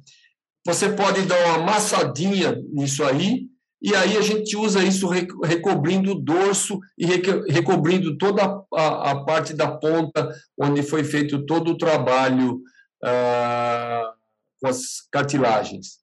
[0.67, 3.47] Você pode dar uma amassadinha nisso aí,
[3.81, 5.07] e aí a gente usa isso
[5.45, 8.43] recobrindo o dorso e recobrindo toda
[8.75, 10.29] a, a parte da ponta
[10.59, 12.61] onde foi feito todo o trabalho
[13.05, 14.13] ah,
[14.61, 15.99] com as cartilagens.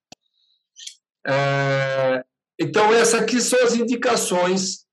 [1.25, 2.23] É,
[2.59, 4.83] então, essas aqui são as indicações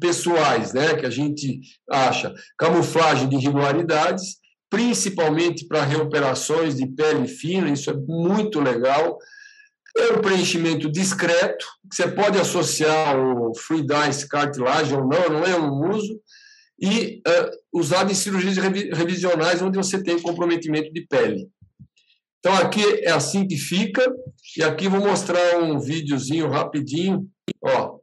[0.00, 1.60] pessoais né, que a gente
[1.90, 2.34] acha.
[2.58, 4.36] Camuflagem de irregularidades,
[4.68, 9.18] principalmente para reoperações de pele fina, isso é muito legal.
[9.96, 15.44] É um preenchimento discreto, que você pode associar o Free Dice cartilagem ou não, não
[15.44, 16.18] é um uso,
[16.80, 21.48] e uh, usado em cirurgias revisionais onde você tem comprometimento de pele.
[22.44, 24.04] Então, aqui é assim que fica,
[24.56, 27.30] e aqui vou mostrar um videozinho rapidinho,
[27.64, 28.00] ó.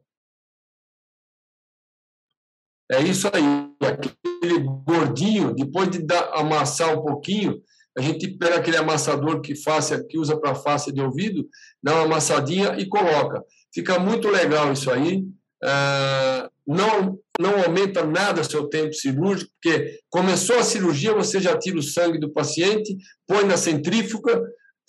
[2.90, 3.44] É isso aí,
[3.86, 7.62] aquele gordinho, depois de dar, amassar um pouquinho,
[7.96, 11.46] a gente pega aquele amassador que face, que usa para face de ouvido,
[11.82, 13.44] dá uma amassadinha e coloca.
[13.74, 15.22] Fica muito legal isso aí.
[15.62, 21.78] Ah, não, não aumenta nada seu tempo cirúrgico, porque começou a cirurgia, você já tira
[21.78, 24.40] o sangue do paciente, põe na centrífuga,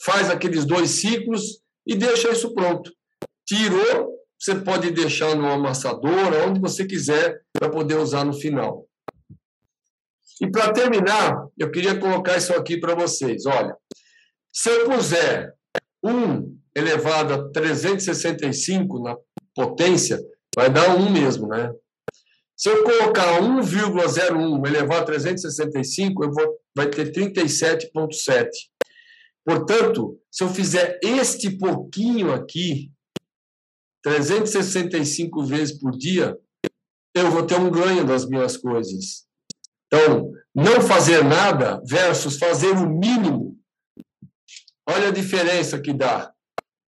[0.04, 2.92] faz aqueles dois ciclos e deixa isso pronto.
[3.48, 8.86] Tirou, você pode deixar no amassador, onde você quiser, para poder usar no final.
[10.42, 13.46] E para terminar, eu queria colocar isso aqui para vocês.
[13.46, 13.76] Olha,
[14.52, 15.54] se eu puser
[16.04, 19.16] 1 elevado a 365 na
[19.54, 20.20] potência,
[20.56, 21.72] vai dar 1 mesmo, né?
[22.62, 28.50] Se eu colocar 1,01 elevado a 365, eu vou, vai ter 37,7.
[29.44, 32.92] Portanto, se eu fizer este pouquinho aqui,
[34.04, 36.38] 365 vezes por dia,
[37.16, 39.26] eu vou ter um ganho das minhas coisas.
[39.88, 43.58] Então, não fazer nada versus fazer o mínimo.
[44.88, 46.32] Olha a diferença que dá.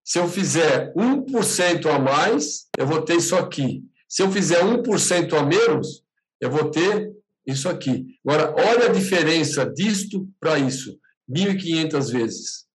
[0.06, 3.84] Se eu fizer 1% a mais, eu vou ter isso aqui.
[4.14, 6.06] Se eu fizer 1% a menos,
[6.40, 7.12] eu vou ter
[7.48, 8.20] isso aqui.
[8.24, 11.00] Agora, olha a diferença disto para isso.
[11.28, 12.68] 1.500 vezes.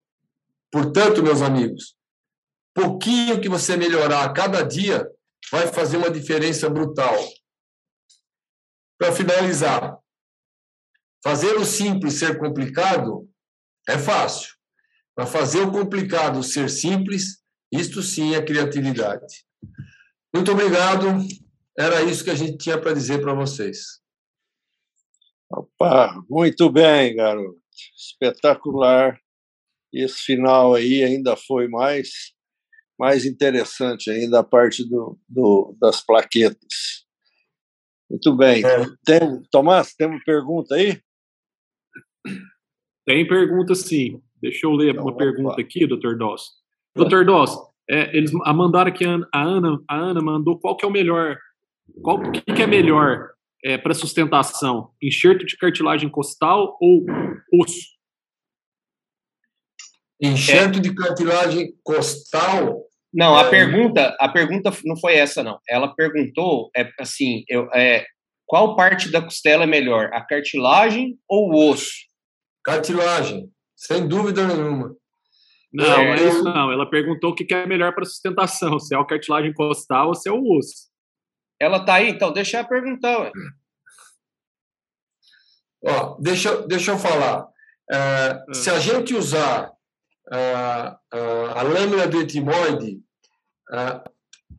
[0.69, 1.97] Portanto, meus amigos,
[2.75, 5.09] pouquinho que você melhorar a cada dia
[5.49, 7.17] vai fazer uma diferença brutal.
[8.99, 9.97] Para finalizar,
[11.23, 13.31] fazer o simples ser complicado
[13.89, 14.57] é fácil.
[15.15, 19.47] Para fazer o complicado ser simples, isto sim é criatividade.
[20.35, 21.07] Muito obrigado.
[21.79, 24.01] Era isso que a gente tinha para dizer para vocês.
[25.51, 27.59] Opa, muito bem, garoto.
[27.97, 29.19] Espetacular.
[29.93, 32.37] Esse final aí ainda foi mais
[32.99, 37.07] mais interessante ainda a parte do, do das plaquetas.
[38.11, 38.65] Muito bem.
[38.65, 38.85] É.
[39.05, 41.01] Tem, Tomás, tem uma pergunta aí?
[43.07, 44.21] Tem pergunta sim.
[44.41, 46.51] Deixa eu ler então, uma pergunta aqui, doutor Doss.
[46.95, 47.57] Doutor Doss,
[47.91, 51.39] é, eles mandaram aqui, a Ana, a Ana mandou qual que é o melhor,
[52.03, 53.31] qual que, que é melhor
[53.65, 54.91] é, para sustentação?
[55.03, 57.07] Enxerto de cartilagem costal ou
[57.61, 57.99] osso?
[60.21, 60.81] Enxerto é.
[60.81, 62.85] de cartilagem costal.
[63.13, 65.59] Não, a pergunta, a pergunta não foi essa não.
[65.67, 68.05] Ela perguntou, é assim, eu, é,
[68.45, 72.07] qual parte da costela é melhor, a cartilagem ou o osso?
[72.65, 74.95] Cartilagem, sem dúvida nenhuma.
[75.79, 76.73] Não, é, não é isso não.
[76.73, 80.29] Ela perguntou o que é melhor para sustentação, se é a cartilagem costal ou se
[80.29, 80.89] é o osso.
[81.61, 83.19] Ela tá aí, então deixa eu perguntar.
[83.21, 83.33] Ué.
[85.85, 87.47] Ó, deixa, deixa eu falar.
[87.91, 88.55] É, hum.
[88.55, 89.73] Se a gente usar
[90.31, 93.01] a, a, a lâmina do etimoide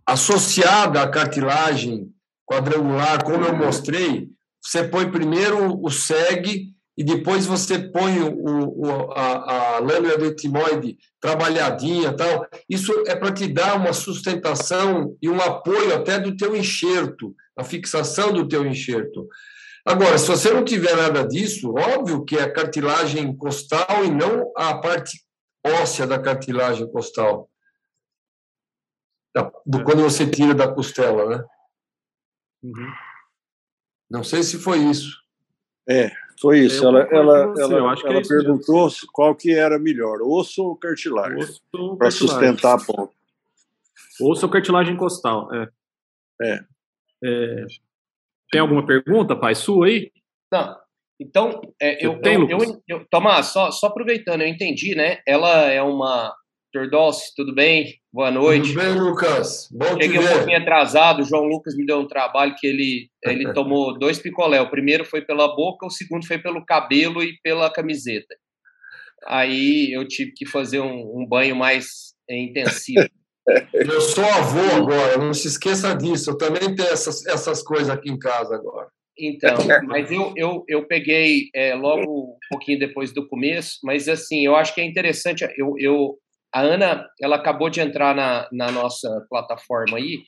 [0.06, 2.14] associada à cartilagem
[2.46, 4.30] quadrangular, como eu mostrei,
[4.62, 6.69] você põe primeiro o SEG
[7.00, 12.46] e depois você põe o, o, a, a lâmina do etimoide trabalhadinha tal.
[12.70, 17.64] Isso é para te dar uma sustentação e um apoio até do teu enxerto, a
[17.64, 19.30] fixação do teu enxerto.
[19.86, 24.78] Agora, se você não tiver nada disso, óbvio que é cartilagem costal e não a
[24.78, 25.26] parte
[25.66, 27.50] óssea da cartilagem costal.
[29.66, 31.46] Do, quando você tira da costela, né?
[32.62, 32.94] Uhum.
[34.10, 35.18] Não sei se foi isso.
[35.90, 36.12] É,
[36.42, 36.86] foi isso.
[36.86, 41.46] ela ela, ela, ela é perguntou qual que era melhor, osso ou cartilagem,
[41.98, 43.14] para sustentar a ponta.
[44.22, 45.70] Osso ou cartilagem costal, é.
[46.42, 46.60] É.
[47.24, 47.66] é.
[48.52, 50.12] Tem alguma pergunta, pai, sua aí?
[50.52, 50.76] Não.
[51.22, 55.22] Então, é, eu, tem, eu, eu, eu, Tomás, só, só aproveitando, eu entendi, né?
[55.28, 56.34] Ela é uma
[56.72, 57.99] Tordolce, tudo bem?
[58.12, 58.74] Boa noite.
[58.74, 59.70] Tudo bem, Lucas?
[59.72, 63.52] Bom Cheguei um pouquinho atrasado, o João Lucas me deu um trabalho que ele, ele
[63.54, 64.60] tomou dois picolé.
[64.60, 68.36] O primeiro foi pela boca, o segundo foi pelo cabelo e pela camiseta.
[69.28, 73.08] Aí eu tive que fazer um, um banho mais intensivo.
[73.74, 76.30] Eu sou avô agora, não se esqueça disso.
[76.30, 78.90] Eu também tenho essas, essas coisas aqui em casa agora.
[79.18, 79.56] Então,
[79.88, 84.56] mas eu, eu, eu peguei é, logo um pouquinho depois do começo, mas assim, eu
[84.56, 85.44] acho que é interessante.
[85.58, 86.16] Eu, eu,
[86.54, 90.24] a Ana, ela acabou de entrar na, na nossa plataforma aí,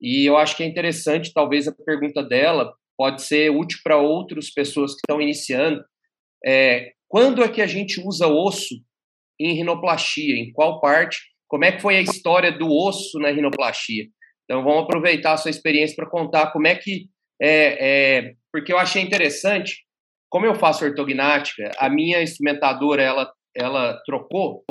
[0.00, 4.50] e eu acho que é interessante, talvez a pergunta dela pode ser útil para outras
[4.50, 5.82] pessoas que estão iniciando.
[6.44, 8.74] É, quando é que a gente usa osso
[9.40, 10.34] em rinoplastia?
[10.34, 11.20] Em qual parte?
[11.48, 14.06] Como é que foi a história do osso na rinoplastia?
[14.44, 17.06] Então, vamos aproveitar a sua experiência para contar como é que.
[17.40, 19.84] É, é, porque eu achei interessante,
[20.28, 24.64] como eu faço ortognática, a minha instrumentadora ela, ela trocou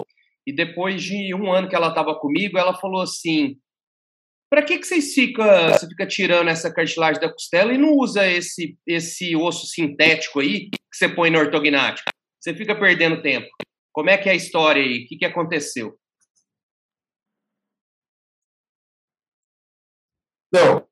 [0.45, 3.59] e depois de um ano que ela estava comigo, ela falou assim:
[4.49, 8.27] para que, que vocês ficam, você fica tirando essa cartilagem da costela e não usa
[8.27, 12.11] esse, esse osso sintético aí que você põe na ortognática?
[12.39, 13.49] Você fica perdendo tempo.
[13.93, 15.03] Como é que é a história aí?
[15.03, 15.97] O que, que aconteceu?
[20.53, 20.85] Não,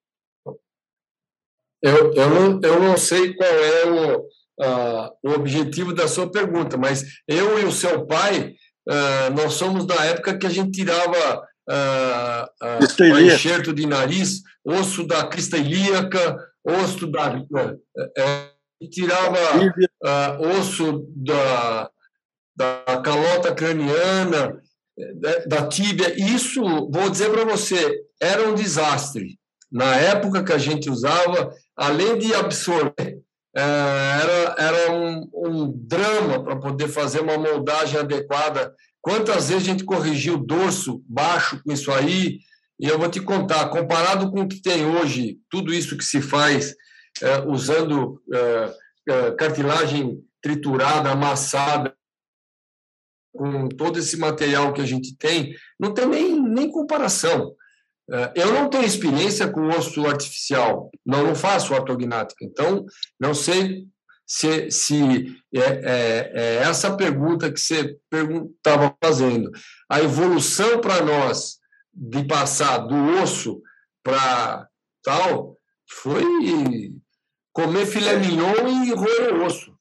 [1.81, 6.77] eu, eu, não, eu não sei qual é o, uh, o objetivo da sua pergunta,
[6.77, 8.53] mas eu e o seu pai
[8.87, 15.05] Uh, nós somos da época que a gente tirava uh, uh, enxerto de nariz, osso
[15.05, 17.37] da crista ilíaca, osso da.
[17.37, 19.37] Uh, tirava
[20.57, 21.89] osso da,
[22.55, 24.57] da calota craniana,
[25.15, 26.13] da, da tíbia.
[26.17, 29.37] Isso, vou dizer para você, era um desastre.
[29.71, 33.17] Na época que a gente usava, além de absorver é,
[33.55, 38.73] era, era um, um drama para poder fazer uma moldagem adequada.
[39.01, 42.39] Quantas vezes a gente corrigiu o dorso baixo com isso aí?
[42.79, 46.21] E eu vou te contar, comparado com o que tem hoje, tudo isso que se
[46.21, 46.75] faz
[47.21, 48.73] é, usando é,
[49.09, 51.93] é cartilagem triturada, amassada,
[53.33, 57.53] com todo esse material que a gente tem, não tem nem, nem comparação.
[58.11, 62.85] É, eu não tenho experiência com osso artificial, não, não faço ortognática, então
[63.19, 63.85] não sei
[64.25, 69.51] se, se é, é, é essa pergunta que você estava fazendo.
[69.89, 71.59] A evolução para nós
[71.93, 73.61] de passar do osso
[74.03, 74.67] para
[75.03, 75.57] tal
[75.87, 76.23] foi
[77.51, 79.77] comer filé mignon e roer o osso.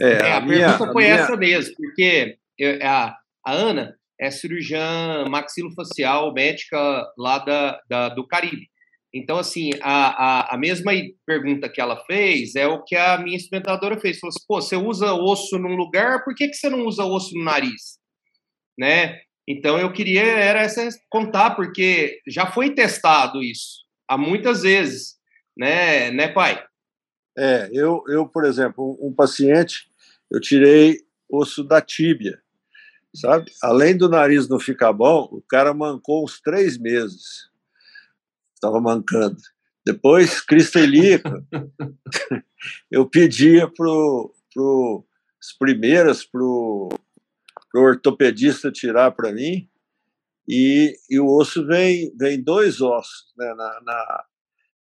[0.00, 1.14] É, é a, a minha, pergunta foi minha...
[1.16, 6.78] essa mesmo, porque eu, a, a Ana é cirurgiã maxilofacial médica
[7.18, 8.68] lá da, da, do Caribe.
[9.14, 10.92] Então, assim, a, a, a, mesma
[11.24, 14.18] pergunta que ela fez é o que a minha experimentadora fez.
[14.18, 17.34] Falou assim, pô, você usa osso num lugar, por que, que você não usa osso
[17.34, 17.98] no nariz?
[18.78, 19.20] Né?
[19.48, 25.16] Então, eu queria era essa, contar, porque já foi testado isso há muitas vezes,
[25.56, 26.64] né, né pai?
[27.36, 29.88] É, eu, eu por exemplo, um, um paciente,
[30.30, 32.40] eu tirei osso da tíbia,
[33.16, 33.50] sabe?
[33.62, 37.50] Além do nariz não ficar bom, o cara mancou uns três meses
[38.56, 39.36] estava mancando.
[39.84, 41.28] Depois, cristelico,
[42.90, 43.86] eu pedia para
[44.52, 45.06] pro,
[45.40, 46.88] as primeiras para o
[47.74, 49.68] ortopedista tirar para mim,
[50.48, 54.24] e, e, o osso vem, vem dois ossos né, na, na,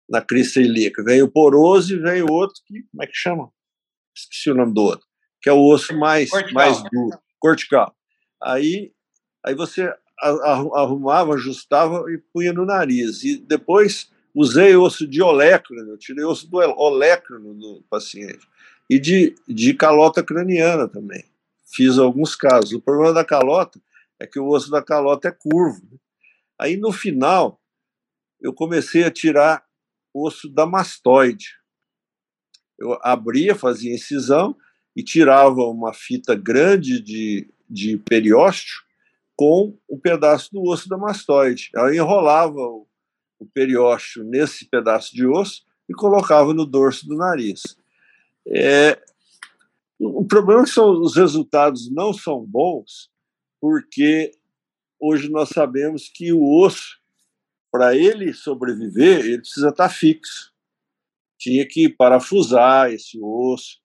[0.10, 1.04] na crista ilíaca.
[1.04, 3.52] Vem o poroso e vem o outro, que, como é que chama?
[4.16, 5.06] Esqueci o nome do outro,
[5.42, 7.96] que é o osso mais, mais duro, cortical.
[8.46, 8.94] Aí,
[9.44, 13.24] aí você arrumava, ajustava e punha no nariz.
[13.24, 18.48] E depois usei osso de olécrano, tirei osso do olécrano do paciente.
[18.88, 21.26] E de, de calota craniana também.
[21.66, 22.74] Fiz alguns casos.
[22.74, 23.82] O problema da calota
[24.20, 26.00] é que o osso da calota é curvo.
[26.60, 27.60] Aí no final,
[28.40, 29.66] eu comecei a tirar
[30.14, 31.48] osso da mastoide.
[32.78, 34.56] Eu abria, fazia incisão
[34.96, 38.84] e tirava uma fita grande de, de periósteo
[39.36, 41.70] com um pedaço do osso da mastoide.
[41.76, 42.88] Ela enrolava o,
[43.40, 47.78] o periósteo nesse pedaço de osso e colocava no dorso do nariz.
[48.48, 49.02] É,
[50.00, 53.10] o problema é que são, os resultados não são bons,
[53.60, 54.32] porque
[55.00, 57.00] hoje nós sabemos que o osso,
[57.72, 60.54] para ele sobreviver, ele precisa estar fixo.
[61.38, 63.80] Tinha que parafusar esse osso,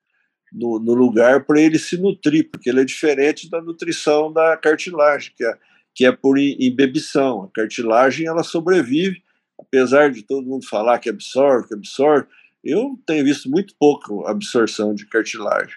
[0.52, 5.32] no, no lugar para ele se nutrir, porque ele é diferente da nutrição da cartilagem,
[5.36, 5.58] que é,
[5.94, 7.44] que é por embebição.
[7.44, 9.22] A cartilagem ela sobrevive,
[9.58, 12.26] apesar de todo mundo falar que absorve, que absorve,
[12.62, 15.74] eu tenho visto muito pouco absorção de cartilagem.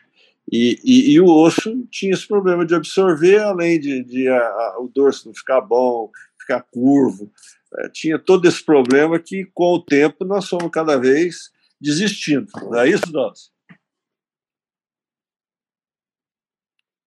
[0.51, 4.77] E, e, e, o osso tinha esse problema de absorver, além de, de a, a,
[4.79, 7.31] o dorso não ficar bom, ficar curvo.
[7.77, 11.49] É, tinha todo esse problema que, com o tempo, nós fomos cada vez
[11.79, 12.47] desistindo.
[12.61, 13.52] Não é isso, nós?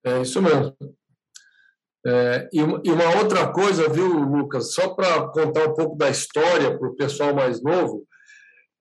[0.07, 0.73] É isso mesmo.
[2.07, 6.89] É, e, uma, outra coisa, viu, Lucas, só para contar um pouco da história para
[6.89, 8.07] o pessoal mais novo,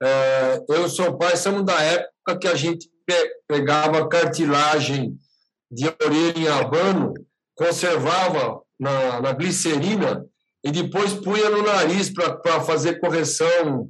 [0.03, 2.87] é, eu e seu pai somos da época que a gente
[3.47, 5.17] pegava cartilagem
[5.71, 7.13] de orelha em abano,
[7.55, 10.23] conservava na, na glicerina
[10.63, 13.89] e depois punha no nariz para fazer correção.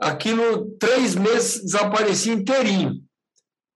[0.00, 2.94] Aquilo, três meses, desaparecia inteirinho.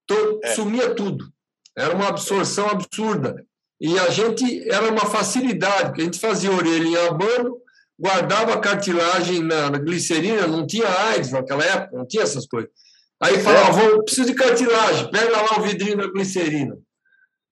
[0.07, 0.55] Tô, é.
[0.55, 1.34] Sumia tudo.
[1.77, 3.45] Era uma absorção absurda.
[3.81, 7.59] E a gente era uma facilidade, porque a gente fazia orelha em abano,
[7.99, 12.71] guardava a cartilagem na, na, glicerina, não tinha AIDS naquela época, não tinha essas coisas.
[13.23, 16.77] Aí falava, vou, preciso de cartilagem, pega lá o vidrinho da glicerina.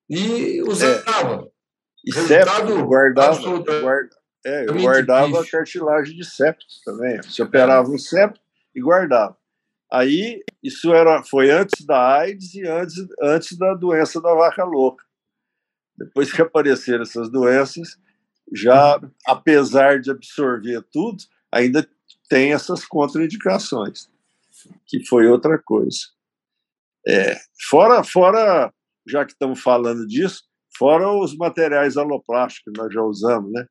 [0.09, 1.45] E usava.
[1.47, 1.53] É.
[2.05, 4.11] E septo, guardava, guarda,
[4.45, 5.47] é, eu guardava difícil.
[5.47, 7.23] a cartilagem de septo também.
[7.23, 8.41] Você operava um septo
[8.75, 9.37] e guardava.
[9.93, 15.05] Aí isso era, foi antes da AIDS e antes, antes da doença da vaca louca.
[15.95, 17.99] Depois que apareceram essas doenças,
[18.51, 21.23] já apesar de absorver tudo,
[21.53, 21.87] ainda
[22.31, 24.09] tem essas contraindicações,
[24.87, 25.99] que foi outra coisa.
[27.07, 27.37] É,
[27.69, 28.73] fora, fora,
[29.07, 33.67] já que estamos falando disso, fora os materiais aloplásticos que nós já usamos, né?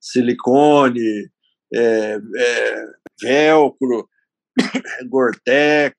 [0.00, 1.28] Silicone,
[1.74, 2.86] é, é,
[3.20, 4.08] velcro,
[5.08, 5.96] Gore-Tex,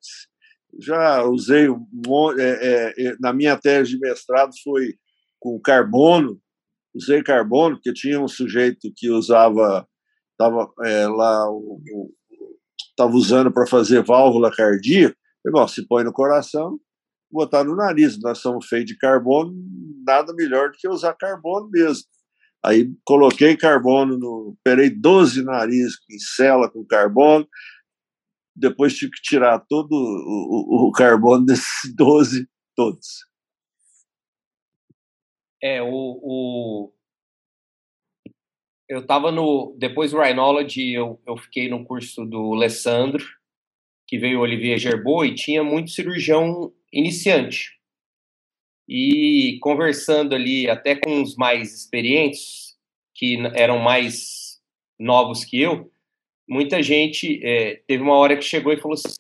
[0.79, 4.95] já usei um monte, é, é, é, na minha tese de mestrado foi
[5.39, 6.39] com carbono,
[6.93, 9.87] usei carbono, porque tinha um sujeito que usava,
[10.31, 11.45] estava é, lá,
[12.89, 16.79] estava usando para fazer válvula cardíaca, igual, se põe no coração,
[17.31, 19.53] botar no nariz, nós somos feitos de carbono,
[20.05, 22.05] nada melhor do que usar carbono mesmo.
[22.65, 27.47] Aí coloquei carbono, no, operei 12 narizes em cela com carbono,
[28.55, 33.25] depois tive que tirar todo o, o, o carbono desses 12 todos.
[35.61, 36.93] É, o, o...
[38.87, 39.75] eu estava no.
[39.77, 43.25] Depois do Rhinology, eu, eu fiquei no curso do Alessandro,
[44.07, 47.79] que veio o Olivier Gerbeau, e tinha muito cirurgião iniciante.
[48.87, 52.77] E conversando ali até com os mais experientes,
[53.15, 54.61] que eram mais
[54.99, 55.91] novos que eu,
[56.47, 59.15] muita gente é, teve uma hora que chegou e falou assim,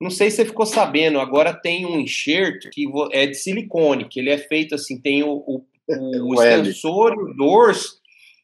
[0.00, 4.20] não sei se você ficou sabendo, agora tem um enxerto que é de silicone, que
[4.20, 7.98] ele é feito assim, tem o, o, o, o extensor, o dorso,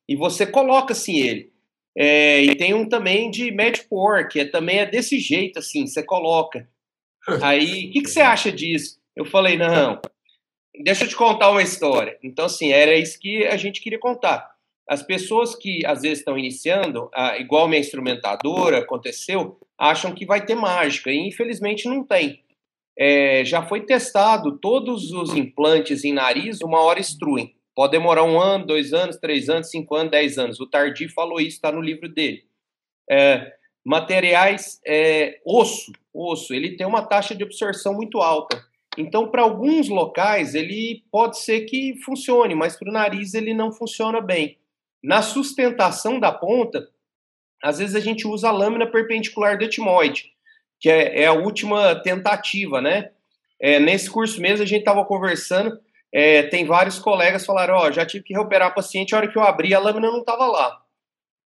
[0.09, 1.53] e você coloca assim ele.
[1.97, 6.03] É, e tem um também de Medport, que é, também é desse jeito, assim, você
[6.03, 6.69] coloca.
[7.43, 8.99] Aí, o que, que você acha disso?
[9.15, 10.01] Eu falei, não,
[10.83, 12.19] deixa eu te contar uma história.
[12.23, 14.52] Então, assim, era isso que a gente queria contar.
[14.89, 20.45] As pessoas que às vezes estão iniciando, ah, igual minha instrumentadora aconteceu, acham que vai
[20.45, 22.43] ter mágica, e infelizmente não tem.
[22.99, 27.55] É, já foi testado todos os implantes em nariz, uma hora extruem.
[27.75, 30.61] Pode demorar um ano, dois anos, três anos, cinco anos, dez anos.
[30.61, 32.45] O Tardi falou isso, está no livro dele.
[33.11, 33.53] É,
[33.85, 38.63] materiais, é, osso, osso, ele tem uma taxa de absorção muito alta.
[38.99, 43.73] Então, para alguns locais, ele pode ser que funcione, mas para o nariz ele não
[43.73, 44.59] funciona bem.
[45.03, 46.89] Na sustentação da ponta,
[47.63, 50.31] às vezes a gente usa a lâmina perpendicular do etimoide,
[50.81, 53.11] que é, é a última tentativa, né?
[53.61, 55.79] É, nesse curso mesmo, a gente estava conversando,
[56.13, 59.37] é, tem vários colegas falaram, ó, oh, já tive que reoperar paciente, a hora que
[59.37, 60.81] eu abri, a lâmina não estava lá.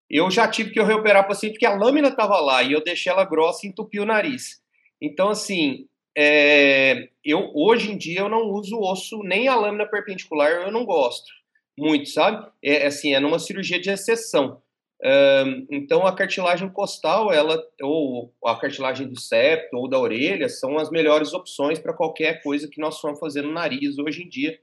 [0.09, 3.25] Eu já tive que reoperar paciente porque a lâmina estava lá e eu deixei ela
[3.25, 4.61] grossa e entupi o nariz.
[5.01, 10.51] Então, assim, é, eu hoje em dia eu não uso osso, nem a lâmina perpendicular
[10.51, 11.42] eu não gosto
[11.77, 12.49] muito, sabe?
[12.63, 14.61] É assim, é numa cirurgia de exceção.
[15.69, 20.89] então a cartilagem costal, ela ou a cartilagem do septo ou da orelha são as
[20.89, 24.59] melhores opções para qualquer coisa que nós formos fazer no nariz hoje em dia.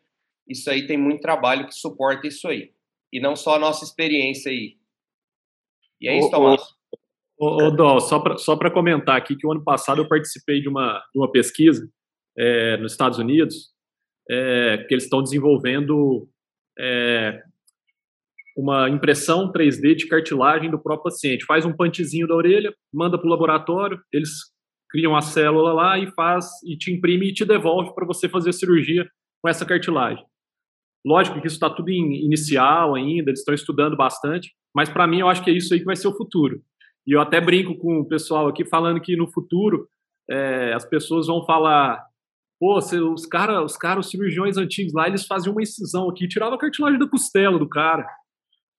[0.48, 2.72] Isso aí tem muito trabalho que suporta isso aí.
[3.12, 4.76] E não só a nossa experiência aí.
[6.00, 6.62] E é isso, Tomás.
[7.38, 10.68] Ô, ô Dó, só para só comentar aqui que o ano passado eu participei de
[10.68, 11.88] uma, de uma pesquisa
[12.36, 13.70] é, nos Estados Unidos,
[14.28, 16.28] é, que eles estão desenvolvendo
[16.78, 17.42] é,
[18.56, 21.44] uma impressão 3D de cartilagem do próprio paciente.
[21.44, 24.30] Faz um pantezinho da orelha, manda para o laboratório, eles
[24.90, 28.50] criam a célula lá e faz e te imprime e te devolve para você fazer
[28.50, 29.08] a cirurgia
[29.40, 30.24] com essa cartilagem.
[31.06, 35.20] Lógico que isso está tudo em inicial ainda, eles estão estudando bastante, mas para mim
[35.20, 36.60] eu acho que é isso aí que vai ser o futuro.
[37.06, 39.88] E eu até brinco com o pessoal aqui falando que no futuro
[40.28, 42.04] é, as pessoas vão falar:
[42.60, 46.54] pô, os caras, os caras, os cirurgiões antigos lá, eles faziam uma incisão aqui, tirava
[46.54, 48.06] a cartilagem da costela do cara.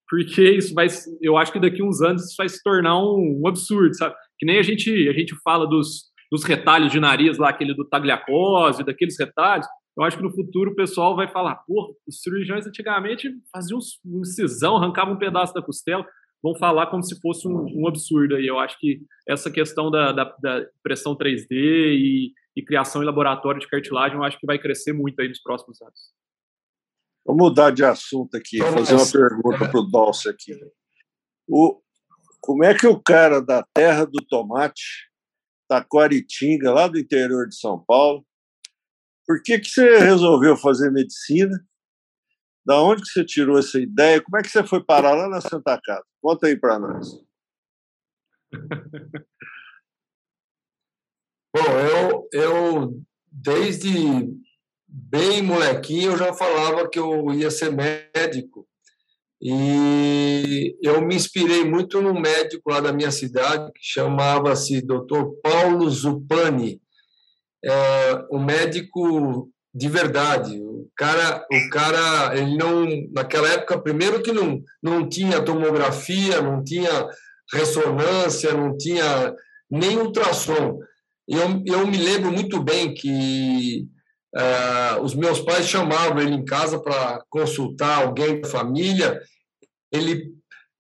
[0.08, 0.88] Porque isso vai,
[1.20, 4.14] eu acho que daqui uns anos isso vai se tornar um, um absurdo, sabe?
[4.38, 7.88] Que nem a gente, a gente fala dos, dos retalhos de nariz lá, aquele do
[7.88, 9.66] tagliacose, daqueles retalhos.
[9.98, 14.20] Eu acho que no futuro o pessoal vai falar, pô, os cirurgiões antigamente faziam um
[14.22, 16.06] incisão, arrancavam um pedaço da costela
[16.44, 18.40] vão falar como se fosse um, um absurdo.
[18.40, 23.06] E eu acho que essa questão da, da, da impressão 3D e, e, criação em
[23.06, 26.14] laboratório de cartilagem, eu acho que vai crescer muito aí nos próximos anos.
[27.26, 30.54] Vou mudar de assunto aqui, fazer uma pergunta para o Dolce aqui.
[31.48, 31.82] O,
[32.40, 35.10] como é que o cara da terra do tomate,
[35.70, 38.26] Taquaritinga, lá do interior de São Paulo,
[39.26, 41.58] por que, que você resolveu fazer medicina
[42.66, 44.22] da onde que você tirou essa ideia?
[44.22, 46.06] Como é que você foi parar lá na Santa Casa?
[46.22, 47.08] Conta aí para nós.
[51.54, 54.30] Bom, eu, eu desde
[54.88, 58.68] bem molequinho eu já falava que eu ia ser médico.
[59.42, 65.26] E eu me inspirei muito num médico lá da minha cidade, que chamava-se Dr.
[65.42, 66.80] Paulo Zupani,
[67.66, 70.62] é, um médico de verdade.
[70.62, 76.64] O cara, o cara, ele não, naquela época, primeiro que não, não tinha tomografia, não
[76.64, 77.08] tinha
[77.52, 79.34] ressonância, não tinha
[79.70, 80.80] nem ultrassom.
[81.28, 83.88] Eu, eu me lembro muito bem que
[84.36, 89.20] uh, os meus pais chamavam ele em casa para consultar alguém da família.
[89.92, 90.34] Ele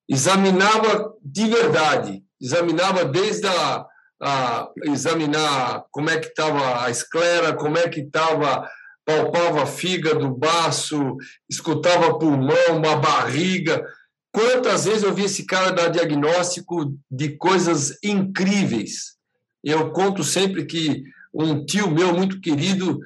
[0.09, 3.85] examinava de verdade, examinava desde a,
[4.21, 8.67] a examinar como é que estava a esclera, como é que estava
[9.05, 11.17] palpava fígado, baço,
[11.49, 13.83] escutava pulmão, uma barriga.
[14.31, 19.17] Quantas vezes eu vi esse cara dar diagnóstico de coisas incríveis?
[19.63, 21.03] Eu conto sempre que
[21.33, 22.99] um tio meu muito querido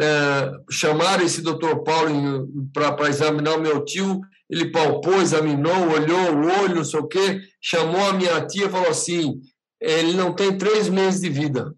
[0.00, 4.20] é, chamaram esse doutor Paulo para examinar o meu tio.
[4.48, 8.70] Ele palpou, examinou, olhou o olho, não sei o quê, chamou a minha tia e
[8.70, 9.40] falou assim:
[9.80, 11.74] ele não tem três meses de vida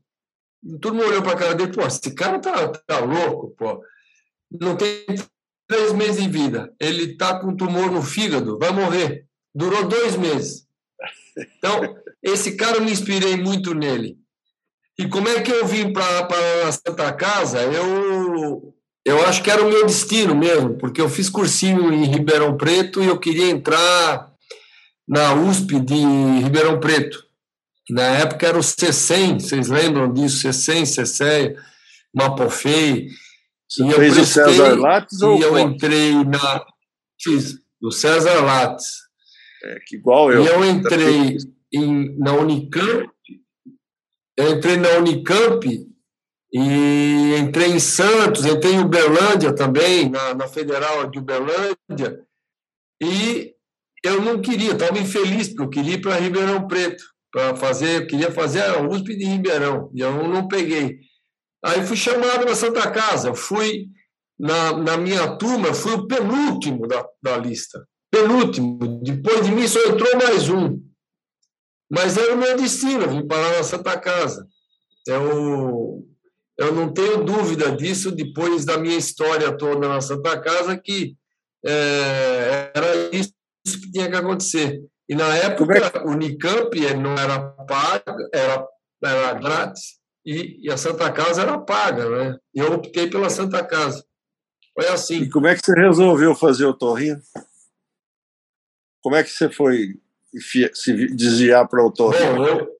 [0.80, 3.82] todo mundo olhou para a cara dele, pô, esse cara tá, tá louco, pô.
[4.50, 5.04] Não tem
[5.66, 6.72] três meses de vida.
[6.80, 9.26] Ele tá com tumor no fígado, vai morrer.
[9.54, 10.66] Durou dois meses.
[11.58, 11.96] Então,
[12.26, 14.16] esse cara eu me inspirei muito nele.
[14.98, 16.26] E como é que eu vim para
[16.66, 17.60] a Santa Casa?
[17.60, 18.74] Eu,
[19.04, 23.02] eu acho que era o meu destino mesmo, porque eu fiz cursinho em Ribeirão Preto
[23.02, 24.32] e eu queria entrar
[25.06, 25.94] na USP de
[26.42, 27.24] Ribeirão Preto.
[27.90, 30.48] Na época era o C100, vocês lembram disso?
[30.48, 31.56] C100, CCEA,
[32.12, 33.08] Mapofei.
[33.68, 36.64] Você e fez o César Lattes ou E eu entrei na...
[37.20, 39.06] Fiz, do César Lattes.
[39.62, 40.44] É, que igual eu.
[40.44, 41.38] E eu entrei
[41.72, 43.10] em, na Unicamp,
[44.36, 45.66] eu entrei na Unicamp
[46.52, 52.24] e entrei em Santos, entrei em Uberlândia também, na, na Federal de Uberlândia,
[53.02, 53.54] e
[54.04, 57.02] eu não queria, estava infeliz, porque eu queria ir para Ribeirão Preto,
[57.32, 60.98] para fazer, eu queria fazer a USP de Ribeirão, e eu não peguei.
[61.64, 63.88] Aí fui chamado na Santa Casa, fui
[64.38, 67.86] na, na minha turma, fui o penúltimo da, da lista.
[68.10, 68.78] Penúltimo.
[69.02, 70.80] Depois de mim só entrou mais um.
[71.90, 74.46] Mas era o meu destino, vim parar na Santa Casa.
[75.06, 76.04] Eu,
[76.58, 81.16] eu não tenho dúvida disso, depois da minha história toda na Santa Casa, que
[81.64, 83.32] é, era isso
[83.64, 84.82] que tinha que acontecer.
[85.08, 88.66] E na época, o Unicamp não era pago, era,
[89.04, 92.38] era grátis, e, e, a Santa Casa era paga, né?
[92.52, 94.04] E eu optei pela Santa Casa.
[94.74, 95.22] Foi assim.
[95.22, 97.20] E como é que você resolveu fazer o torrinho?
[99.00, 100.00] Como é que você foi
[100.40, 102.36] se desviar para o torrinho?
[102.36, 102.76] Bom, eu,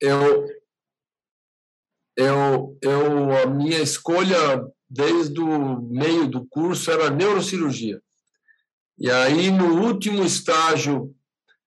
[0.00, 0.48] eu,
[2.16, 8.00] eu, eu, a minha escolha desde o meio do curso era neurocirurgia.
[8.98, 11.14] E aí, no último estágio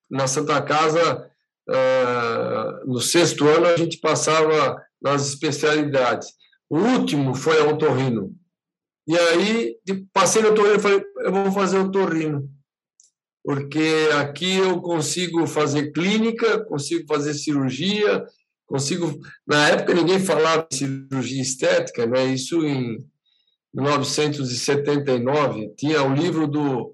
[0.09, 1.29] na Santa Casa,
[1.69, 6.29] uh, no sexto ano, a gente passava nas especialidades.
[6.69, 8.33] O último foi a otorrino.
[9.05, 9.77] E aí,
[10.13, 12.49] passei no otorrino e falei, eu vou fazer otorrino.
[13.47, 18.25] Porque aqui eu consigo fazer clínica, consigo fazer cirurgia,
[18.65, 19.21] consigo...
[19.47, 22.25] Na época, ninguém falava de cirurgia estética, né?
[22.25, 22.97] isso em
[23.73, 25.71] 1979.
[25.77, 26.93] Tinha o livro do,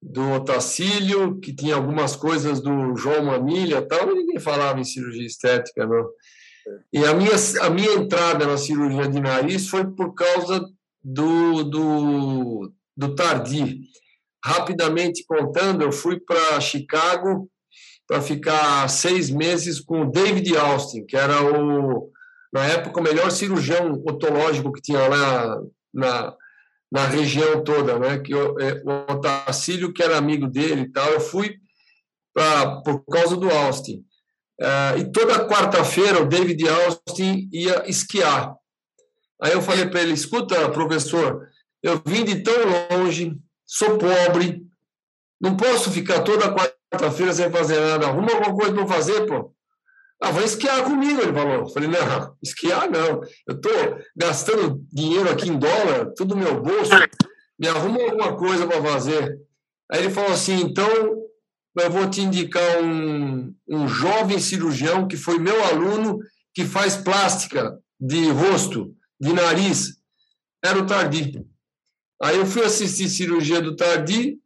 [0.00, 5.86] do Otacílio, que tinha algumas coisas do João Manilha, tal, ninguém falava em cirurgia estética,
[5.86, 6.08] não.
[6.90, 10.64] E a minha, a minha entrada na cirurgia de nariz foi por causa
[11.04, 13.89] do, do, do Tardi.
[14.44, 17.50] Rapidamente contando, eu fui para Chicago
[18.06, 22.10] para ficar seis meses com o David Austin, que era o,
[22.52, 25.60] na época, o melhor cirurgião otológico que tinha lá
[25.94, 26.34] na,
[26.90, 28.18] na região toda, né?
[28.18, 31.56] Que o, é, o Otacílio, que era amigo dele e tal, eu fui
[32.34, 34.04] pra, por causa do Austin.
[34.60, 38.54] Uh, e toda quarta-feira o David Austin ia esquiar.
[39.40, 41.48] Aí eu falei para ele: escuta, professor,
[41.82, 42.54] eu vim de tão
[42.90, 43.32] longe,
[43.70, 44.66] sou pobre,
[45.40, 48.08] não posso ficar toda quarta-feira sem fazer nada.
[48.08, 49.54] Arruma alguma coisa para fazer, pô.
[50.20, 51.54] Ah, vai esquiar comigo, ele falou.
[51.54, 53.22] Eu falei, não, esquiar não.
[53.46, 56.90] Eu estou gastando dinheiro aqui em dólar, tudo no meu bolso.
[57.58, 59.38] Me arruma alguma coisa para fazer.
[59.90, 60.88] Aí ele falou assim, então
[61.78, 66.18] eu vou te indicar um, um jovem cirurgião que foi meu aluno,
[66.52, 69.94] que faz plástica de rosto, de nariz.
[70.62, 71.46] Era o Tardi.
[72.22, 74.38] Aí eu fui assistir cirurgia do Tardi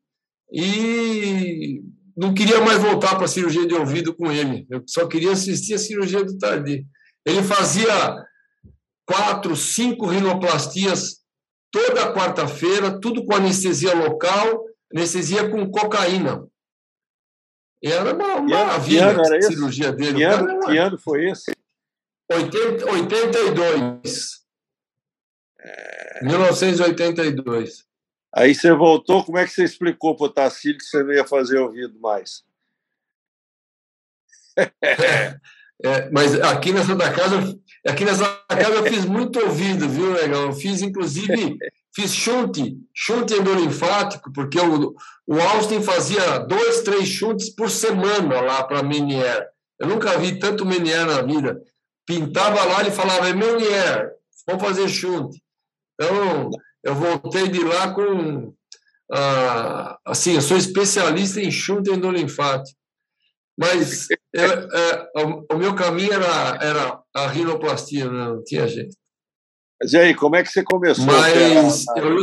[0.52, 1.82] e
[2.16, 4.66] não queria mais voltar para a cirurgia de ouvido com ele.
[4.70, 6.86] Eu só queria assistir a cirurgia do Tardi.
[7.26, 8.24] Ele fazia
[9.06, 11.24] quatro, cinco rinoplastias
[11.72, 14.64] toda quarta-feira, tudo com anestesia local,
[14.94, 16.46] anestesia com cocaína.
[17.82, 20.18] E era uma maravilha a cirurgia dele.
[20.18, 21.52] Que ano, que ano foi esse?
[22.30, 24.43] 80, 82.
[25.64, 26.24] É...
[26.24, 27.84] 1982.
[28.34, 31.24] Aí você voltou, como é que você explicou para o Tassilo que você não ia
[31.26, 32.44] fazer ouvido mais?
[35.82, 40.42] É, mas aqui nessa Santa Casa, aqui nessa casa eu fiz muito ouvido, viu, legal?
[40.42, 41.58] Eu fiz, inclusive,
[41.94, 44.96] Fiz chute, chute endolinfático, porque o,
[45.28, 49.48] o Austin fazia dois, três chutes por semana lá para Menier.
[49.78, 51.62] Eu nunca vi tanto Menier na vida.
[52.04, 54.10] Pintava lá e falava, é Menier,
[54.44, 55.40] vamos fazer chute.
[55.94, 56.50] Então,
[56.82, 58.54] eu voltei de lá com.
[59.12, 62.78] Ah, assim, eu sou especialista em chute endolinfático.
[63.58, 68.96] Mas eu, é, o, o, meu caminho era, era a rinoplastia, não tinha jeito.
[69.80, 71.04] Mas e aí, como é que você começou?
[71.04, 71.98] Mas a...
[71.98, 72.14] eu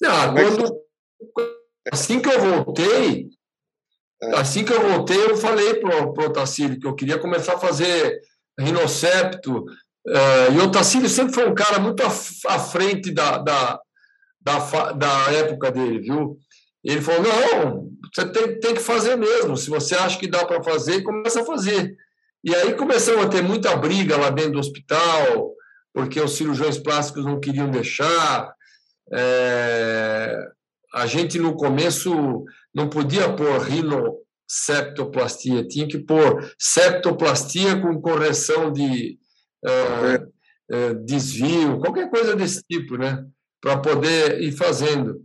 [0.00, 0.80] não, é quando,
[1.92, 3.28] assim que eu voltei,
[4.22, 4.36] é.
[4.36, 8.18] assim que eu voltei, eu falei para o Otacílio que eu queria começar a fazer
[8.58, 9.64] rinocepto.
[10.10, 13.78] Uh, e o Otacílio sempre foi um cara muito à, frente da, da,
[14.40, 16.36] da, da época dele, viu?
[16.82, 19.56] Ele falou: não, você tem, tem que fazer mesmo.
[19.56, 21.94] Se você acha que dá para fazer, começa a fazer.
[22.42, 25.52] E aí começamos a ter muita briga lá dentro do hospital,
[25.94, 28.52] porque os cirurgiões plásticos não queriam deixar.
[29.12, 30.44] É...
[30.92, 32.44] A gente, no começo,
[32.74, 39.19] não podia pôr rinoceptoplastia, tinha que pôr septoplastia com correção de
[39.64, 43.24] é, desvio, qualquer coisa desse tipo, né?
[43.60, 45.20] Para poder ir fazendo.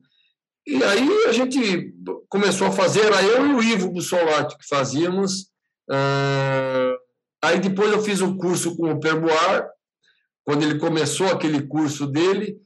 [0.68, 1.94] e aí a gente
[2.30, 5.52] começou a fazer, era eu e o Ivo Bussolati que fazíamos.
[5.90, 6.98] Uh,
[7.44, 9.70] aí depois eu fiz um curso com o Perboar,
[10.44, 12.58] quando ele começou aquele curso dele,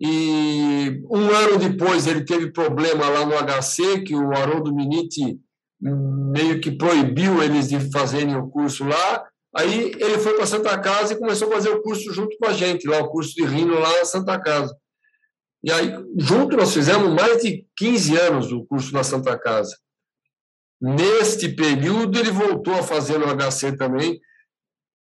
[0.00, 5.38] e um ano depois ele teve problema lá no HC, que o Haroldo Miniti
[5.80, 9.24] meio que proibiu eles de fazerem o curso lá.
[9.54, 12.52] Aí ele foi para Santa Casa e começou a fazer o curso junto com a
[12.52, 14.74] gente, lá o curso de Rino lá na Santa Casa.
[15.62, 19.76] E aí, junto, nós fizemos mais de 15 anos o curso na Santa Casa.
[20.80, 24.20] Neste período, ele voltou a fazer no HC também,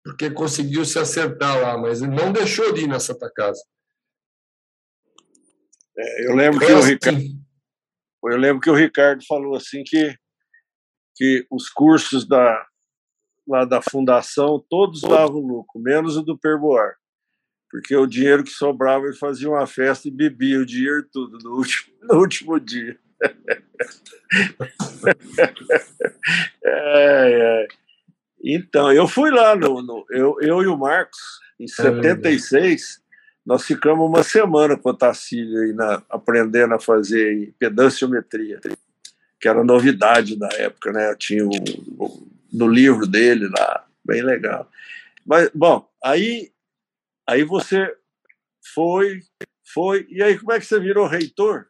[0.02, 3.60] porque conseguiu se acertar lá, mas ele não deixou de ir na Santa Casa.
[5.98, 7.20] É, eu lembro que o Ricardo,
[8.24, 10.16] eu lembro que o Ricardo falou assim que
[11.16, 12.66] que os cursos da
[13.46, 16.96] lá da fundação todos davam lucro, menos o do Perboar
[17.70, 21.56] porque o dinheiro que sobrava ele fazia uma festa e bebia o dinheiro tudo no
[21.56, 22.98] último, no último dia.
[26.64, 27.68] é, é.
[28.42, 31.18] Então, eu fui lá, no, no, eu, eu e o Marcos,
[31.58, 33.06] em 76, é
[33.44, 38.60] nós ficamos uma semana com o Tacílio aí na, aprendendo a fazer pedanciometria,
[39.40, 41.14] que era novidade da época, né?
[41.16, 41.50] Tinha o,
[41.98, 44.70] o, no livro dele lá, bem legal.
[45.24, 46.52] Mas, bom, aí
[47.28, 47.92] Aí você
[48.72, 49.20] foi,
[49.74, 51.68] foi, e aí como é que você virou reitor?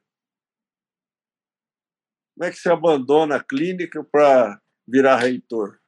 [2.34, 5.78] Como é que você abandona a clínica para virar reitor?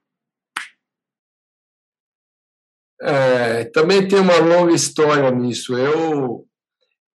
[3.01, 5.76] É, também tem uma longa história nisso.
[5.76, 6.49] Eu,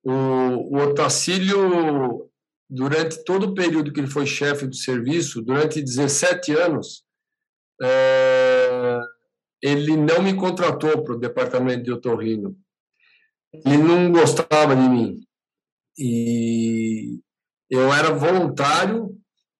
[0.04, 2.30] o, o Otacílio,
[2.70, 7.04] durante todo o período que ele foi chefe do serviço, durante 17 anos,
[9.62, 12.56] ele não me contratou para o departamento de otorrino.
[13.66, 15.18] Ele não gostava de mim.
[15.98, 17.20] E
[17.70, 19.10] eu era voluntário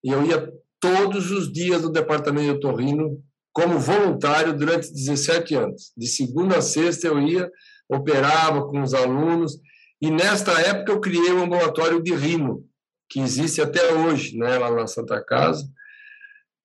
[0.04, 5.94] e eu ia todos os dias no departamento de otorrino como voluntário durante 17 anos.
[5.96, 7.50] De segunda a sexta eu ia,
[7.88, 9.60] operava com os alunos
[10.02, 12.68] e nesta época eu criei um ambulatório de rino,
[13.10, 15.66] que existe até hoje, né, lá na Santa Casa.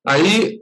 [0.04, 0.60] Aí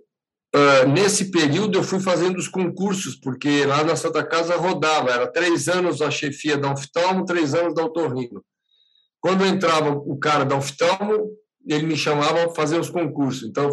[0.56, 5.30] Uh, nesse período eu fui fazendo os concursos, porque lá na Santa Casa rodava, era
[5.30, 8.42] três anos a chefia da oftalmo, três anos da otorrino.
[9.20, 11.30] Quando entrava o cara da oftalmo,
[11.68, 13.46] ele me chamava para fazer os concursos.
[13.46, 13.68] Então,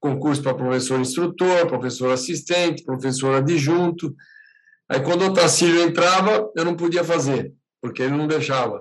[0.00, 4.12] concurso para professor instrutor, professor assistente, professor adjunto.
[4.88, 8.80] Aí, quando o Tacílio entrava, eu não podia fazer, porque ele não deixava.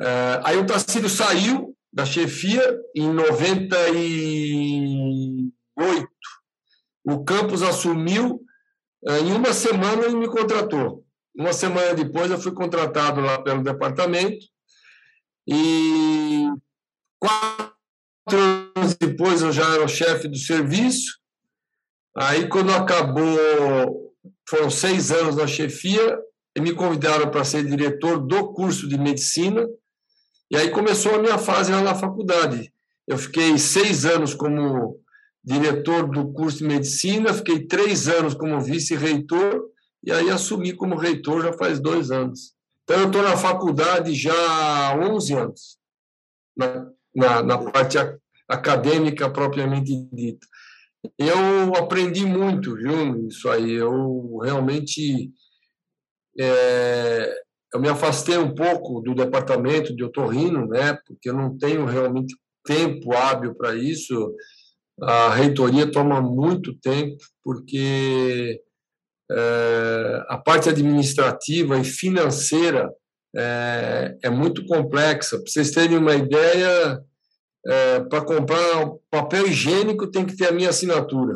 [0.00, 6.15] Uh, aí o Tacílio saiu da chefia em 90 e oito.
[7.06, 8.40] O campus assumiu,
[9.06, 11.04] eh, em uma semana ele me contratou.
[11.36, 14.44] Uma semana depois eu fui contratado lá pelo departamento
[15.46, 16.48] e
[17.20, 17.76] quatro
[18.74, 21.18] anos depois eu já era o chefe do serviço.
[22.16, 24.14] Aí, quando acabou,
[24.48, 26.18] foram seis anos na chefia,
[26.58, 29.68] me convidaram para ser diretor do curso de medicina,
[30.50, 32.72] e aí começou a minha fase lá na faculdade.
[33.06, 34.98] Eu fiquei seis anos como
[35.46, 39.64] diretor do curso de medicina, fiquei três anos como vice-reitor
[40.02, 42.54] e aí assumi como reitor já faz dois anos.
[42.82, 45.78] Então, eu estou na faculdade já há 11 anos,
[46.56, 47.96] na, na, na parte
[48.48, 50.46] acadêmica propriamente dita.
[51.18, 53.72] Eu aprendi muito, viu, isso aí.
[53.72, 55.30] Eu realmente
[56.38, 57.34] é,
[57.72, 62.34] eu me afastei um pouco do departamento de otorrino, né, porque eu não tenho realmente
[62.64, 64.34] tempo hábil para isso
[65.00, 68.60] a reitoria toma muito tempo, porque
[69.30, 72.90] é, a parte administrativa e financeira
[73.36, 75.36] é, é muito complexa.
[75.36, 77.00] Para vocês terem uma ideia,
[77.66, 81.34] é, para comprar papel higiênico tem que ter a minha assinatura.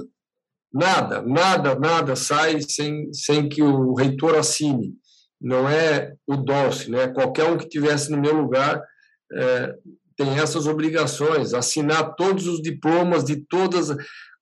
[0.73, 4.95] Nada, nada, nada sai sem, sem que o reitor assine.
[5.41, 7.09] Não é o DOLCE, né?
[7.09, 8.81] Qualquer um que tivesse no meu lugar
[9.33, 9.75] é,
[10.21, 13.89] tem essas obrigações, assinar todos os diplomas de todas,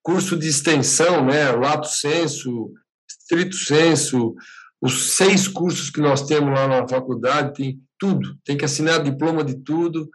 [0.03, 2.73] curso de extensão, né, lato senso,
[3.09, 4.35] estrito senso,
[4.83, 9.45] os seis cursos que nós temos lá na faculdade, tem tudo, tem que assinar diploma
[9.45, 10.11] de tudo.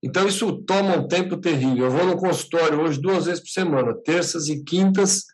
[0.00, 1.86] Então, isso toma um tempo terrível.
[1.86, 5.24] Eu vou no consultório hoje duas vezes por semana, terças e quintas,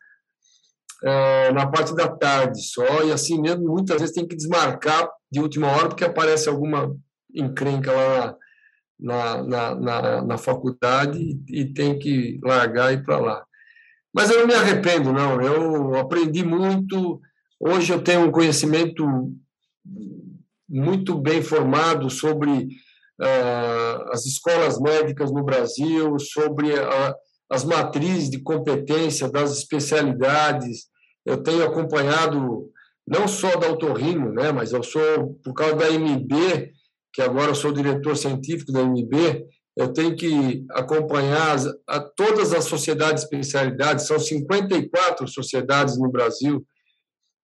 [1.04, 5.38] é, na parte da tarde só, e assim mesmo, muitas vezes tem que desmarcar de
[5.38, 6.96] última hora, porque aparece alguma
[7.34, 8.36] encrenca lá
[9.00, 13.44] na, na, na, na faculdade e, tem que largar e ir para lá.
[14.12, 15.40] Mas eu não me arrependo, não.
[15.40, 17.20] Eu aprendi muito.
[17.58, 19.06] Hoje eu tenho um conhecimento
[20.68, 22.50] muito bem formado sobre
[23.20, 27.14] uh, as escolas médicas no Brasil, sobre a,
[27.50, 30.86] as matrizes de competência das especialidades.
[31.24, 32.70] Eu tenho acompanhado
[33.06, 36.72] não só da Autorrino, né, mas eu sou, por causa da MB,
[37.12, 39.46] que agora eu sou diretor científico da MB,
[39.76, 46.10] eu tenho que acompanhar as, a, todas as sociedades de especialidades, são 54 sociedades no
[46.10, 46.64] Brasil,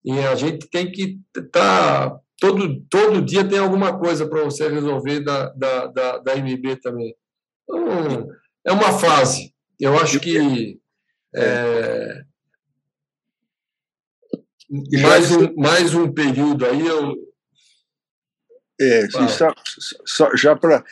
[0.03, 2.09] e a gente tem que estar.
[2.11, 6.76] Tá, todo, todo dia tem alguma coisa para você resolver da, da, da, da MB
[6.78, 7.16] também.
[7.63, 8.28] Então,
[8.66, 9.53] é uma fase.
[9.80, 10.80] Eu acho que.
[11.36, 12.24] É,
[15.01, 17.16] mais, um, mais um período aí eu.
[18.80, 19.53] É, só,
[20.05, 20.84] só, já para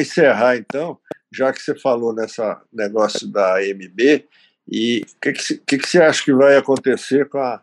[0.00, 0.98] encerrar, então,
[1.32, 4.26] já que você falou nessa negócio da MB,
[4.68, 7.62] e o que, que, que, que você acha que vai acontecer com a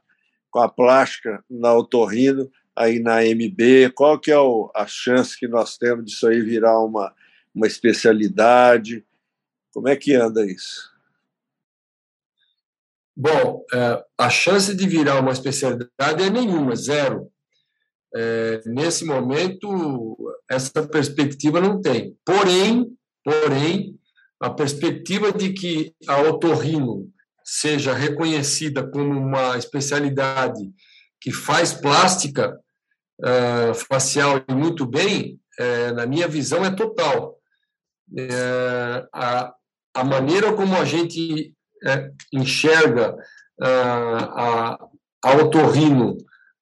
[0.50, 3.92] com a plástica na otorrino, aí na MB?
[3.94, 7.14] Qual que é o, a chance que nós temos disso aí virar uma,
[7.54, 9.06] uma especialidade?
[9.74, 10.92] Como é que anda isso?
[13.16, 17.32] Bom, é, a chance de virar uma especialidade é nenhuma, zero.
[18.16, 20.18] É, nesse momento,
[20.50, 22.16] essa perspectiva não tem.
[22.26, 22.88] Porém,
[23.24, 23.96] porém,
[24.40, 27.10] a perspectiva de que a otorrino
[27.44, 30.72] seja reconhecida como uma especialidade
[31.20, 32.58] que faz plástica
[33.20, 37.38] uh, facial muito bem, uh, na minha visão, é total.
[38.12, 39.54] Uh, a,
[39.94, 41.54] a maneira como a gente
[42.34, 43.16] enxerga
[43.62, 44.78] a,
[45.24, 46.18] a otorrino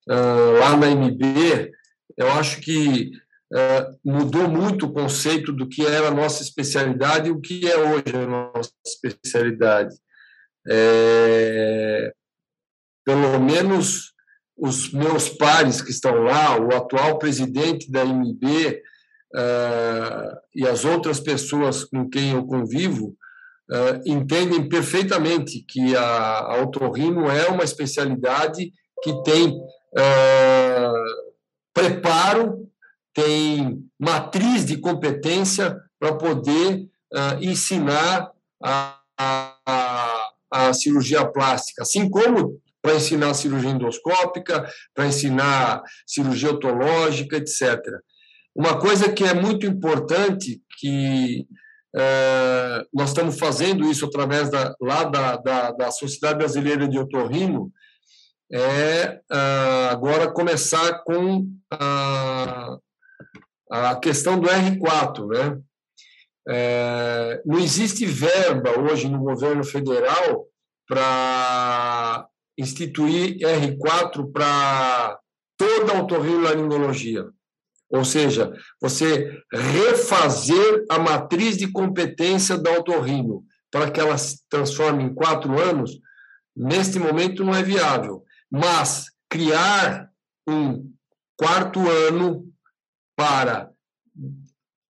[0.07, 1.71] lá na MB,
[2.17, 3.11] eu acho que
[4.03, 8.15] mudou muito o conceito do que era a nossa especialidade e o que é hoje
[8.15, 9.95] a nossa especialidade.
[10.69, 12.13] É,
[13.05, 14.13] pelo menos
[14.57, 18.43] os meus pares que estão lá, o atual presidente da IMB
[19.35, 23.15] uh, e as outras pessoas com quem eu convivo,
[23.71, 29.55] uh, entendem perfeitamente que a, a otorrino é uma especialidade que tem
[29.93, 31.33] uh,
[31.73, 32.67] preparo,
[33.13, 36.87] tem matriz de competência para poder
[37.41, 38.31] ensinar
[38.63, 47.37] a, a a cirurgia plástica, assim como para ensinar cirurgia endoscópica, para ensinar cirurgia otológica,
[47.37, 47.79] etc.
[48.55, 51.45] Uma coisa que é muito importante, que
[51.95, 57.71] é, nós estamos fazendo isso através da, lá da, da, da Sociedade Brasileira de Otorrino,
[58.51, 62.77] é é agora começar com a,
[63.69, 65.61] a questão do R4, né?
[66.49, 70.45] É, não existe verba hoje no governo federal
[70.87, 72.27] para
[72.57, 75.19] instituir R4 para
[75.57, 77.25] toda a otorrinolaringologia.
[77.89, 85.03] Ou seja, você refazer a matriz de competência da otorrino para que ela se transforme
[85.03, 85.99] em quatro anos,
[86.55, 88.23] neste momento não é viável.
[88.51, 90.11] Mas criar
[90.47, 90.91] um
[91.35, 92.45] quarto ano
[93.15, 93.71] para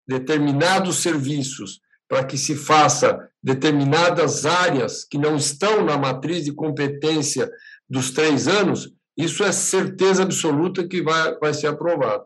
[0.06, 7.50] determinados serviços para que se faça determinadas áreas que não estão na matriz de competência
[7.88, 12.24] dos três anos, isso é certeza absoluta que vai, vai ser aprovado.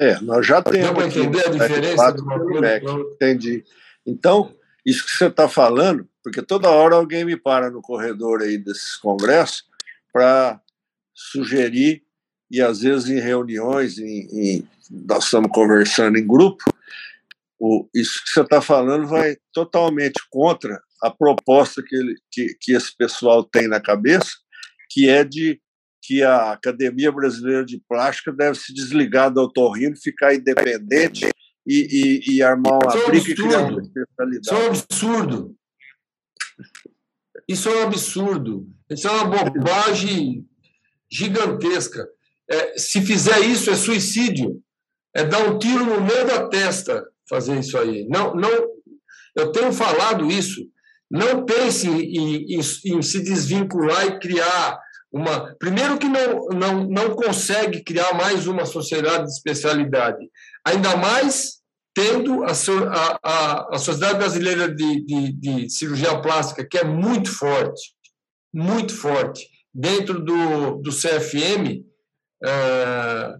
[0.00, 0.90] É, nós já temos.
[0.90, 2.24] Para entender a diferença do
[3.14, 3.64] Entendi.
[4.06, 4.54] Então,
[4.86, 8.96] isso que você está falando, porque toda hora alguém me para no corredor aí desses
[8.96, 9.67] congressos
[10.12, 10.60] para
[11.14, 12.02] sugerir,
[12.50, 16.64] e às vezes em reuniões, em, em nós estamos conversando em grupo,
[17.58, 22.72] o, isso que você está falando vai totalmente contra a proposta que, ele, que, que
[22.72, 24.30] esse pessoal tem na cabeça,
[24.90, 25.60] que é de
[26.02, 31.28] que a Academia Brasileira de Plástica deve se desligar do otorrino, ficar independente
[31.66, 34.46] e, e, e armar uma é briga e criar uma especialidade.
[34.46, 35.56] Isso é um absurdo.
[37.46, 38.77] Isso é um absurdo.
[38.90, 40.46] Isso é uma bobagem
[41.10, 42.06] gigantesca.
[42.50, 44.62] É, se fizer isso, é suicídio
[45.14, 48.06] é dar um tiro no meio da testa fazer isso aí.
[48.08, 48.50] Não, não,
[49.36, 50.60] eu tenho falado isso.
[51.10, 54.78] Não pense em, em, em se desvincular e criar
[55.10, 55.54] uma.
[55.58, 60.28] Primeiro, que não, não, não consegue criar mais uma sociedade de especialidade,
[60.64, 61.58] ainda mais
[61.94, 62.52] tendo a,
[63.24, 67.80] a, a Sociedade Brasileira de, de, de Cirurgia Plástica, que é muito forte,
[68.52, 71.84] muito forte, dentro do, do CFM.
[72.44, 73.38] É,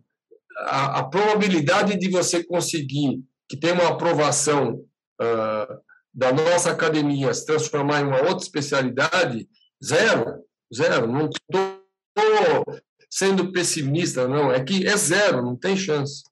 [0.59, 4.85] a, a, probabilidade de você conseguir que tenha uma aprovação
[5.21, 5.81] uh,
[6.13, 9.49] da nossa academia se transformar em uma outra especialidade,
[9.83, 10.45] zero,
[10.75, 11.07] zero.
[11.07, 14.53] Não estou sendo pessimista, não.
[14.53, 16.25] É que é zero, não tem chance.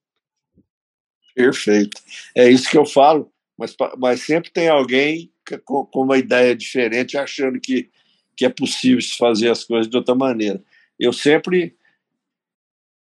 [1.33, 2.01] Perfeito.
[2.35, 5.31] É isso que eu falo, mas, mas sempre tem alguém
[5.63, 7.89] com, com uma ideia diferente, achando que,
[8.37, 10.63] que é possível se fazer as coisas de outra maneira.
[10.99, 11.75] Eu sempre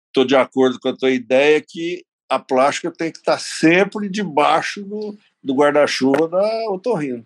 [0.07, 4.83] estou de acordo com a tua ideia que a plástica tem que estar sempre debaixo
[4.83, 7.25] do, do guarda-chuva da otorrino.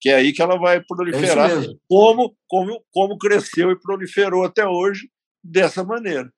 [0.00, 4.66] Que é aí que ela vai proliferar, é como, como, como cresceu e proliferou até
[4.66, 5.10] hoje,
[5.42, 6.32] dessa maneira.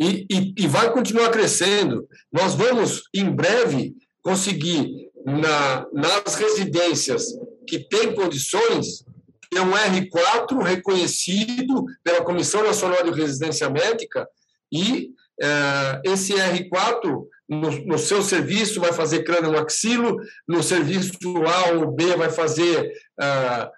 [0.00, 2.08] E, e, e, vai continuar crescendo.
[2.32, 7.26] Nós vamos, em breve, conseguir, na, nas residências
[7.72, 9.02] que têm condições,
[9.50, 14.28] ter um R4 reconhecido pela Comissão Nacional de Residência Médica
[14.70, 15.08] e
[15.40, 21.16] é, esse R4, no, no, seu serviço, vai fazer crânio maxilo, no serviço
[21.46, 23.70] A ou B vai fazer é,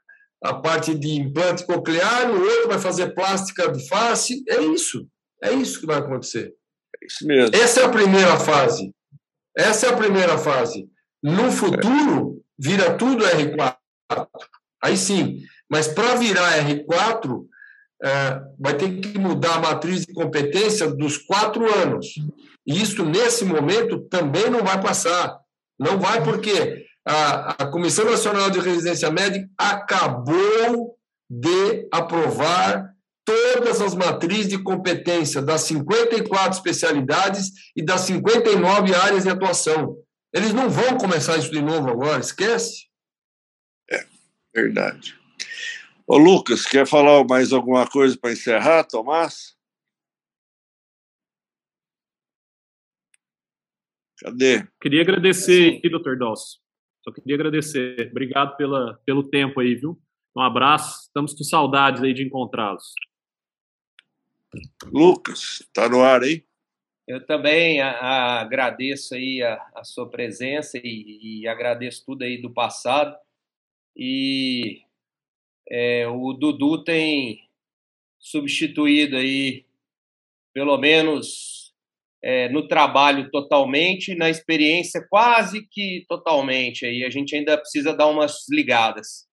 [0.43, 4.43] a parte de implante coclear, no outro vai fazer plástica de face.
[4.49, 5.07] É isso.
[5.41, 6.53] É isso que vai acontecer.
[7.01, 7.55] É isso mesmo.
[7.55, 8.93] Essa é a primeira fase.
[9.57, 10.85] Essa é a primeira fase.
[11.23, 13.84] No futuro, vira tudo R4.
[14.83, 15.41] Aí sim.
[15.71, 17.45] Mas para virar R4,
[18.03, 22.07] é, vai ter que mudar a matriz de competência dos quatro anos.
[22.67, 25.39] E isso, nesse momento, também não vai passar.
[25.79, 30.97] Não vai porque a, a Comissão Nacional de Residência Médica acabou
[31.29, 32.95] de aprovar
[33.25, 39.97] todas as matrizes de competência das 54 especialidades e das 59 áreas de atuação.
[40.33, 42.87] Eles não vão começar isso de novo agora, esquece.
[44.55, 45.19] Verdade.
[46.07, 49.57] Ô, Lucas, quer falar mais alguma coisa para encerrar, Tomás?
[54.21, 54.67] Cadê?
[54.81, 56.59] Queria agradecer aqui, doutor Dawson.
[57.03, 58.09] Só queria agradecer.
[58.11, 60.01] Obrigado pela, pelo tempo aí, viu?
[60.37, 61.03] Um abraço.
[61.03, 62.93] Estamos com saudades aí de encontrá-los.
[64.87, 66.47] Lucas, está no ar aí?
[67.07, 72.41] Eu também a, a, agradeço aí a, a sua presença e, e, agradeço tudo aí
[72.41, 73.15] do passado.
[73.97, 74.83] E
[75.71, 77.41] é, o Dudu tem
[78.19, 79.65] substituído aí,
[80.53, 81.73] pelo menos
[82.23, 86.87] é, no trabalho totalmente, na experiência quase que totalmente.
[86.87, 89.27] Aí a gente ainda precisa dar umas ligadas.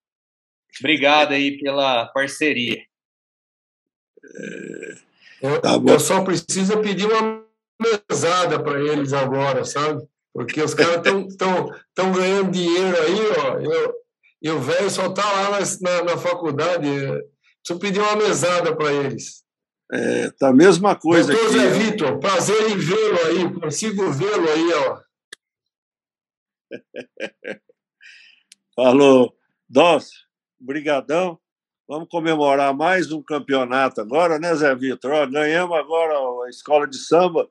[0.80, 2.84] Obrigado aí pela parceria.
[5.42, 7.44] Eu, tá eu só preciso pedir uma
[8.10, 10.06] mesada para eles agora, sabe?
[10.34, 13.60] Porque os caras estão ganhando dinheiro aí, ó.
[13.60, 14.01] Eu,
[14.42, 16.88] e o velho só está lá na, na, faculdade.
[17.62, 19.44] Preciso pedir uma mesada para eles.
[19.92, 21.52] É, tá a mesma coisa Doutor.
[21.52, 23.54] Zé Vitor, prazer em vê-lo aí.
[23.60, 25.02] Consigo vê-lo aí, ó.
[28.76, 29.36] Falou.
[29.70, 30.20] Dócio,
[30.60, 31.40] brigadão.
[31.88, 35.30] Vamos comemorar mais um campeonato agora, né, Zé Vitor?
[35.30, 36.14] Ganhamos agora
[36.46, 37.48] a escola de samba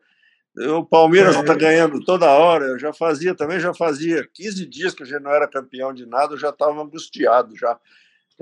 [0.56, 1.56] o Palmeiras está é.
[1.56, 2.66] ganhando toda hora.
[2.66, 6.06] Eu já fazia também, já fazia 15 dias que a gente não era campeão de
[6.06, 7.78] nada, eu já estava angustiado já.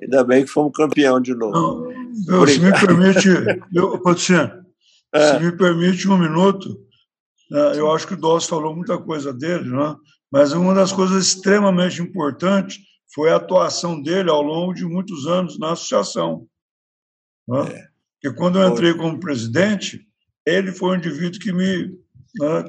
[0.00, 1.92] Ainda bem que fomos campeão de novo.
[2.26, 3.28] Não, eu, se me permite,
[3.74, 4.64] eu, Patriciano,
[5.12, 5.32] é.
[5.32, 6.68] se me permite um minuto,
[7.50, 9.96] né, eu acho que o Doss falou muita coisa dele, né?
[10.30, 12.78] mas uma das coisas extremamente importantes
[13.12, 16.46] foi a atuação dele ao longo de muitos anos na associação.
[17.48, 17.61] Né?
[17.72, 17.88] É.
[18.20, 20.07] Porque quando eu entrei como presidente,
[20.57, 21.88] ele foi o indivíduo que me
[22.38, 22.64] né,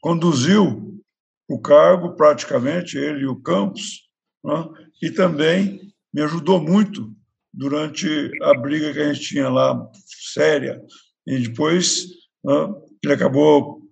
[0.00, 1.00] conduziu
[1.48, 4.08] o cargo, praticamente, ele e o Campos,
[4.44, 4.68] né,
[5.02, 5.80] e também
[6.12, 7.12] me ajudou muito
[7.52, 9.90] durante a briga que a gente tinha lá,
[10.32, 10.80] séria.
[11.26, 12.06] E depois
[12.44, 13.82] né, ele acabou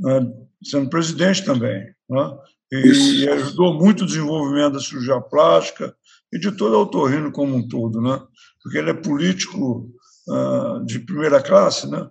[0.00, 0.20] né,
[0.62, 1.94] sendo presidente também.
[2.08, 2.38] Né,
[2.72, 5.94] e, e, ajudou muito o desenvolvimento da cirurgia plástica
[6.32, 8.20] e de todo o autorrino como um todo, né?
[8.66, 9.88] porque ele é político
[10.28, 12.10] uh, de primeira classe, né?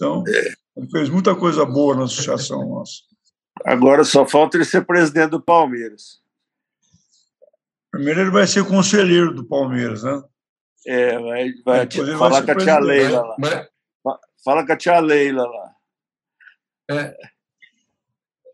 [0.00, 0.54] Então, é.
[0.78, 3.02] ele fez muita coisa boa na associação nossa.
[3.66, 6.22] Agora só falta ele ser presidente do Palmeiras.
[7.90, 10.22] Primeiro ele vai ser conselheiro do Palmeiras, né?
[10.86, 11.86] É, vai, vai
[12.16, 13.36] falar com a tia Leila lá.
[13.38, 13.68] Mas...
[14.42, 15.74] Fala com a tia Leila lá.
[16.90, 17.14] É.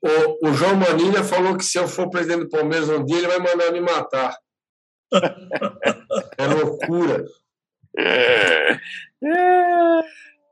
[0.03, 3.29] O, o, João Manilha falou que se eu for presidente do Palmeiras um dia, ele
[3.29, 4.37] vai mandar me matar.
[6.39, 7.25] é loucura.
[7.97, 8.73] É.
[8.73, 10.03] É.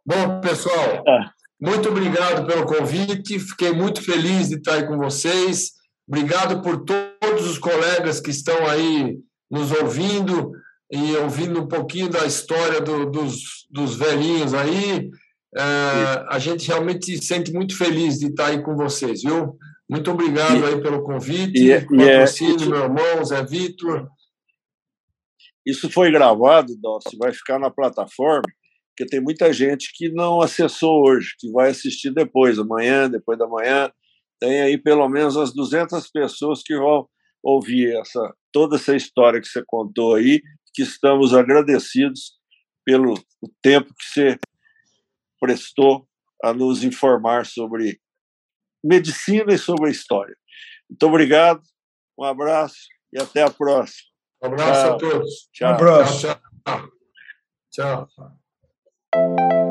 [0.07, 1.31] Bom, pessoal, é.
[1.59, 3.39] muito obrigado pelo convite.
[3.39, 5.73] Fiquei muito feliz de estar aí com vocês.
[6.07, 9.19] Obrigado por todos os colegas que estão aí
[9.51, 10.53] nos ouvindo
[10.93, 15.09] e ouvindo um pouquinho da história do, dos, dos velhinhos aí.
[15.57, 15.63] É,
[16.29, 19.57] a gente realmente se sente muito feliz de estar aí com vocês, viu?
[19.89, 21.59] Muito obrigado e, aí pelo convite.
[21.59, 24.07] E, é, patrocínio, é, meu irmão, Zé Vitor.
[25.65, 28.45] Isso foi gravado, Dossi, vai ficar na plataforma
[28.97, 33.47] porque tem muita gente que não acessou hoje, que vai assistir depois, amanhã, depois da
[33.47, 33.91] manhã.
[34.41, 37.09] Tem aí pelo menos as 200 pessoas que vão
[37.43, 40.41] ouvir essa, toda essa história que você contou aí,
[40.73, 42.39] que estamos agradecidos
[42.85, 43.15] pelo
[43.61, 44.39] tempo que você
[45.41, 46.07] prestou
[46.43, 47.99] a nos informar sobre
[48.83, 50.37] medicina e sobre a história.
[50.89, 51.63] Muito obrigado,
[52.19, 52.77] um abraço
[53.13, 54.09] e até a próxima.
[54.43, 54.95] Um abraço tchau.
[54.95, 55.49] a todos.
[55.53, 55.71] Tchau.
[55.71, 56.21] Um abraço.
[56.21, 56.41] tchau.
[57.73, 58.07] tchau.
[58.07, 58.44] tchau.
[59.15, 59.64] Thank you.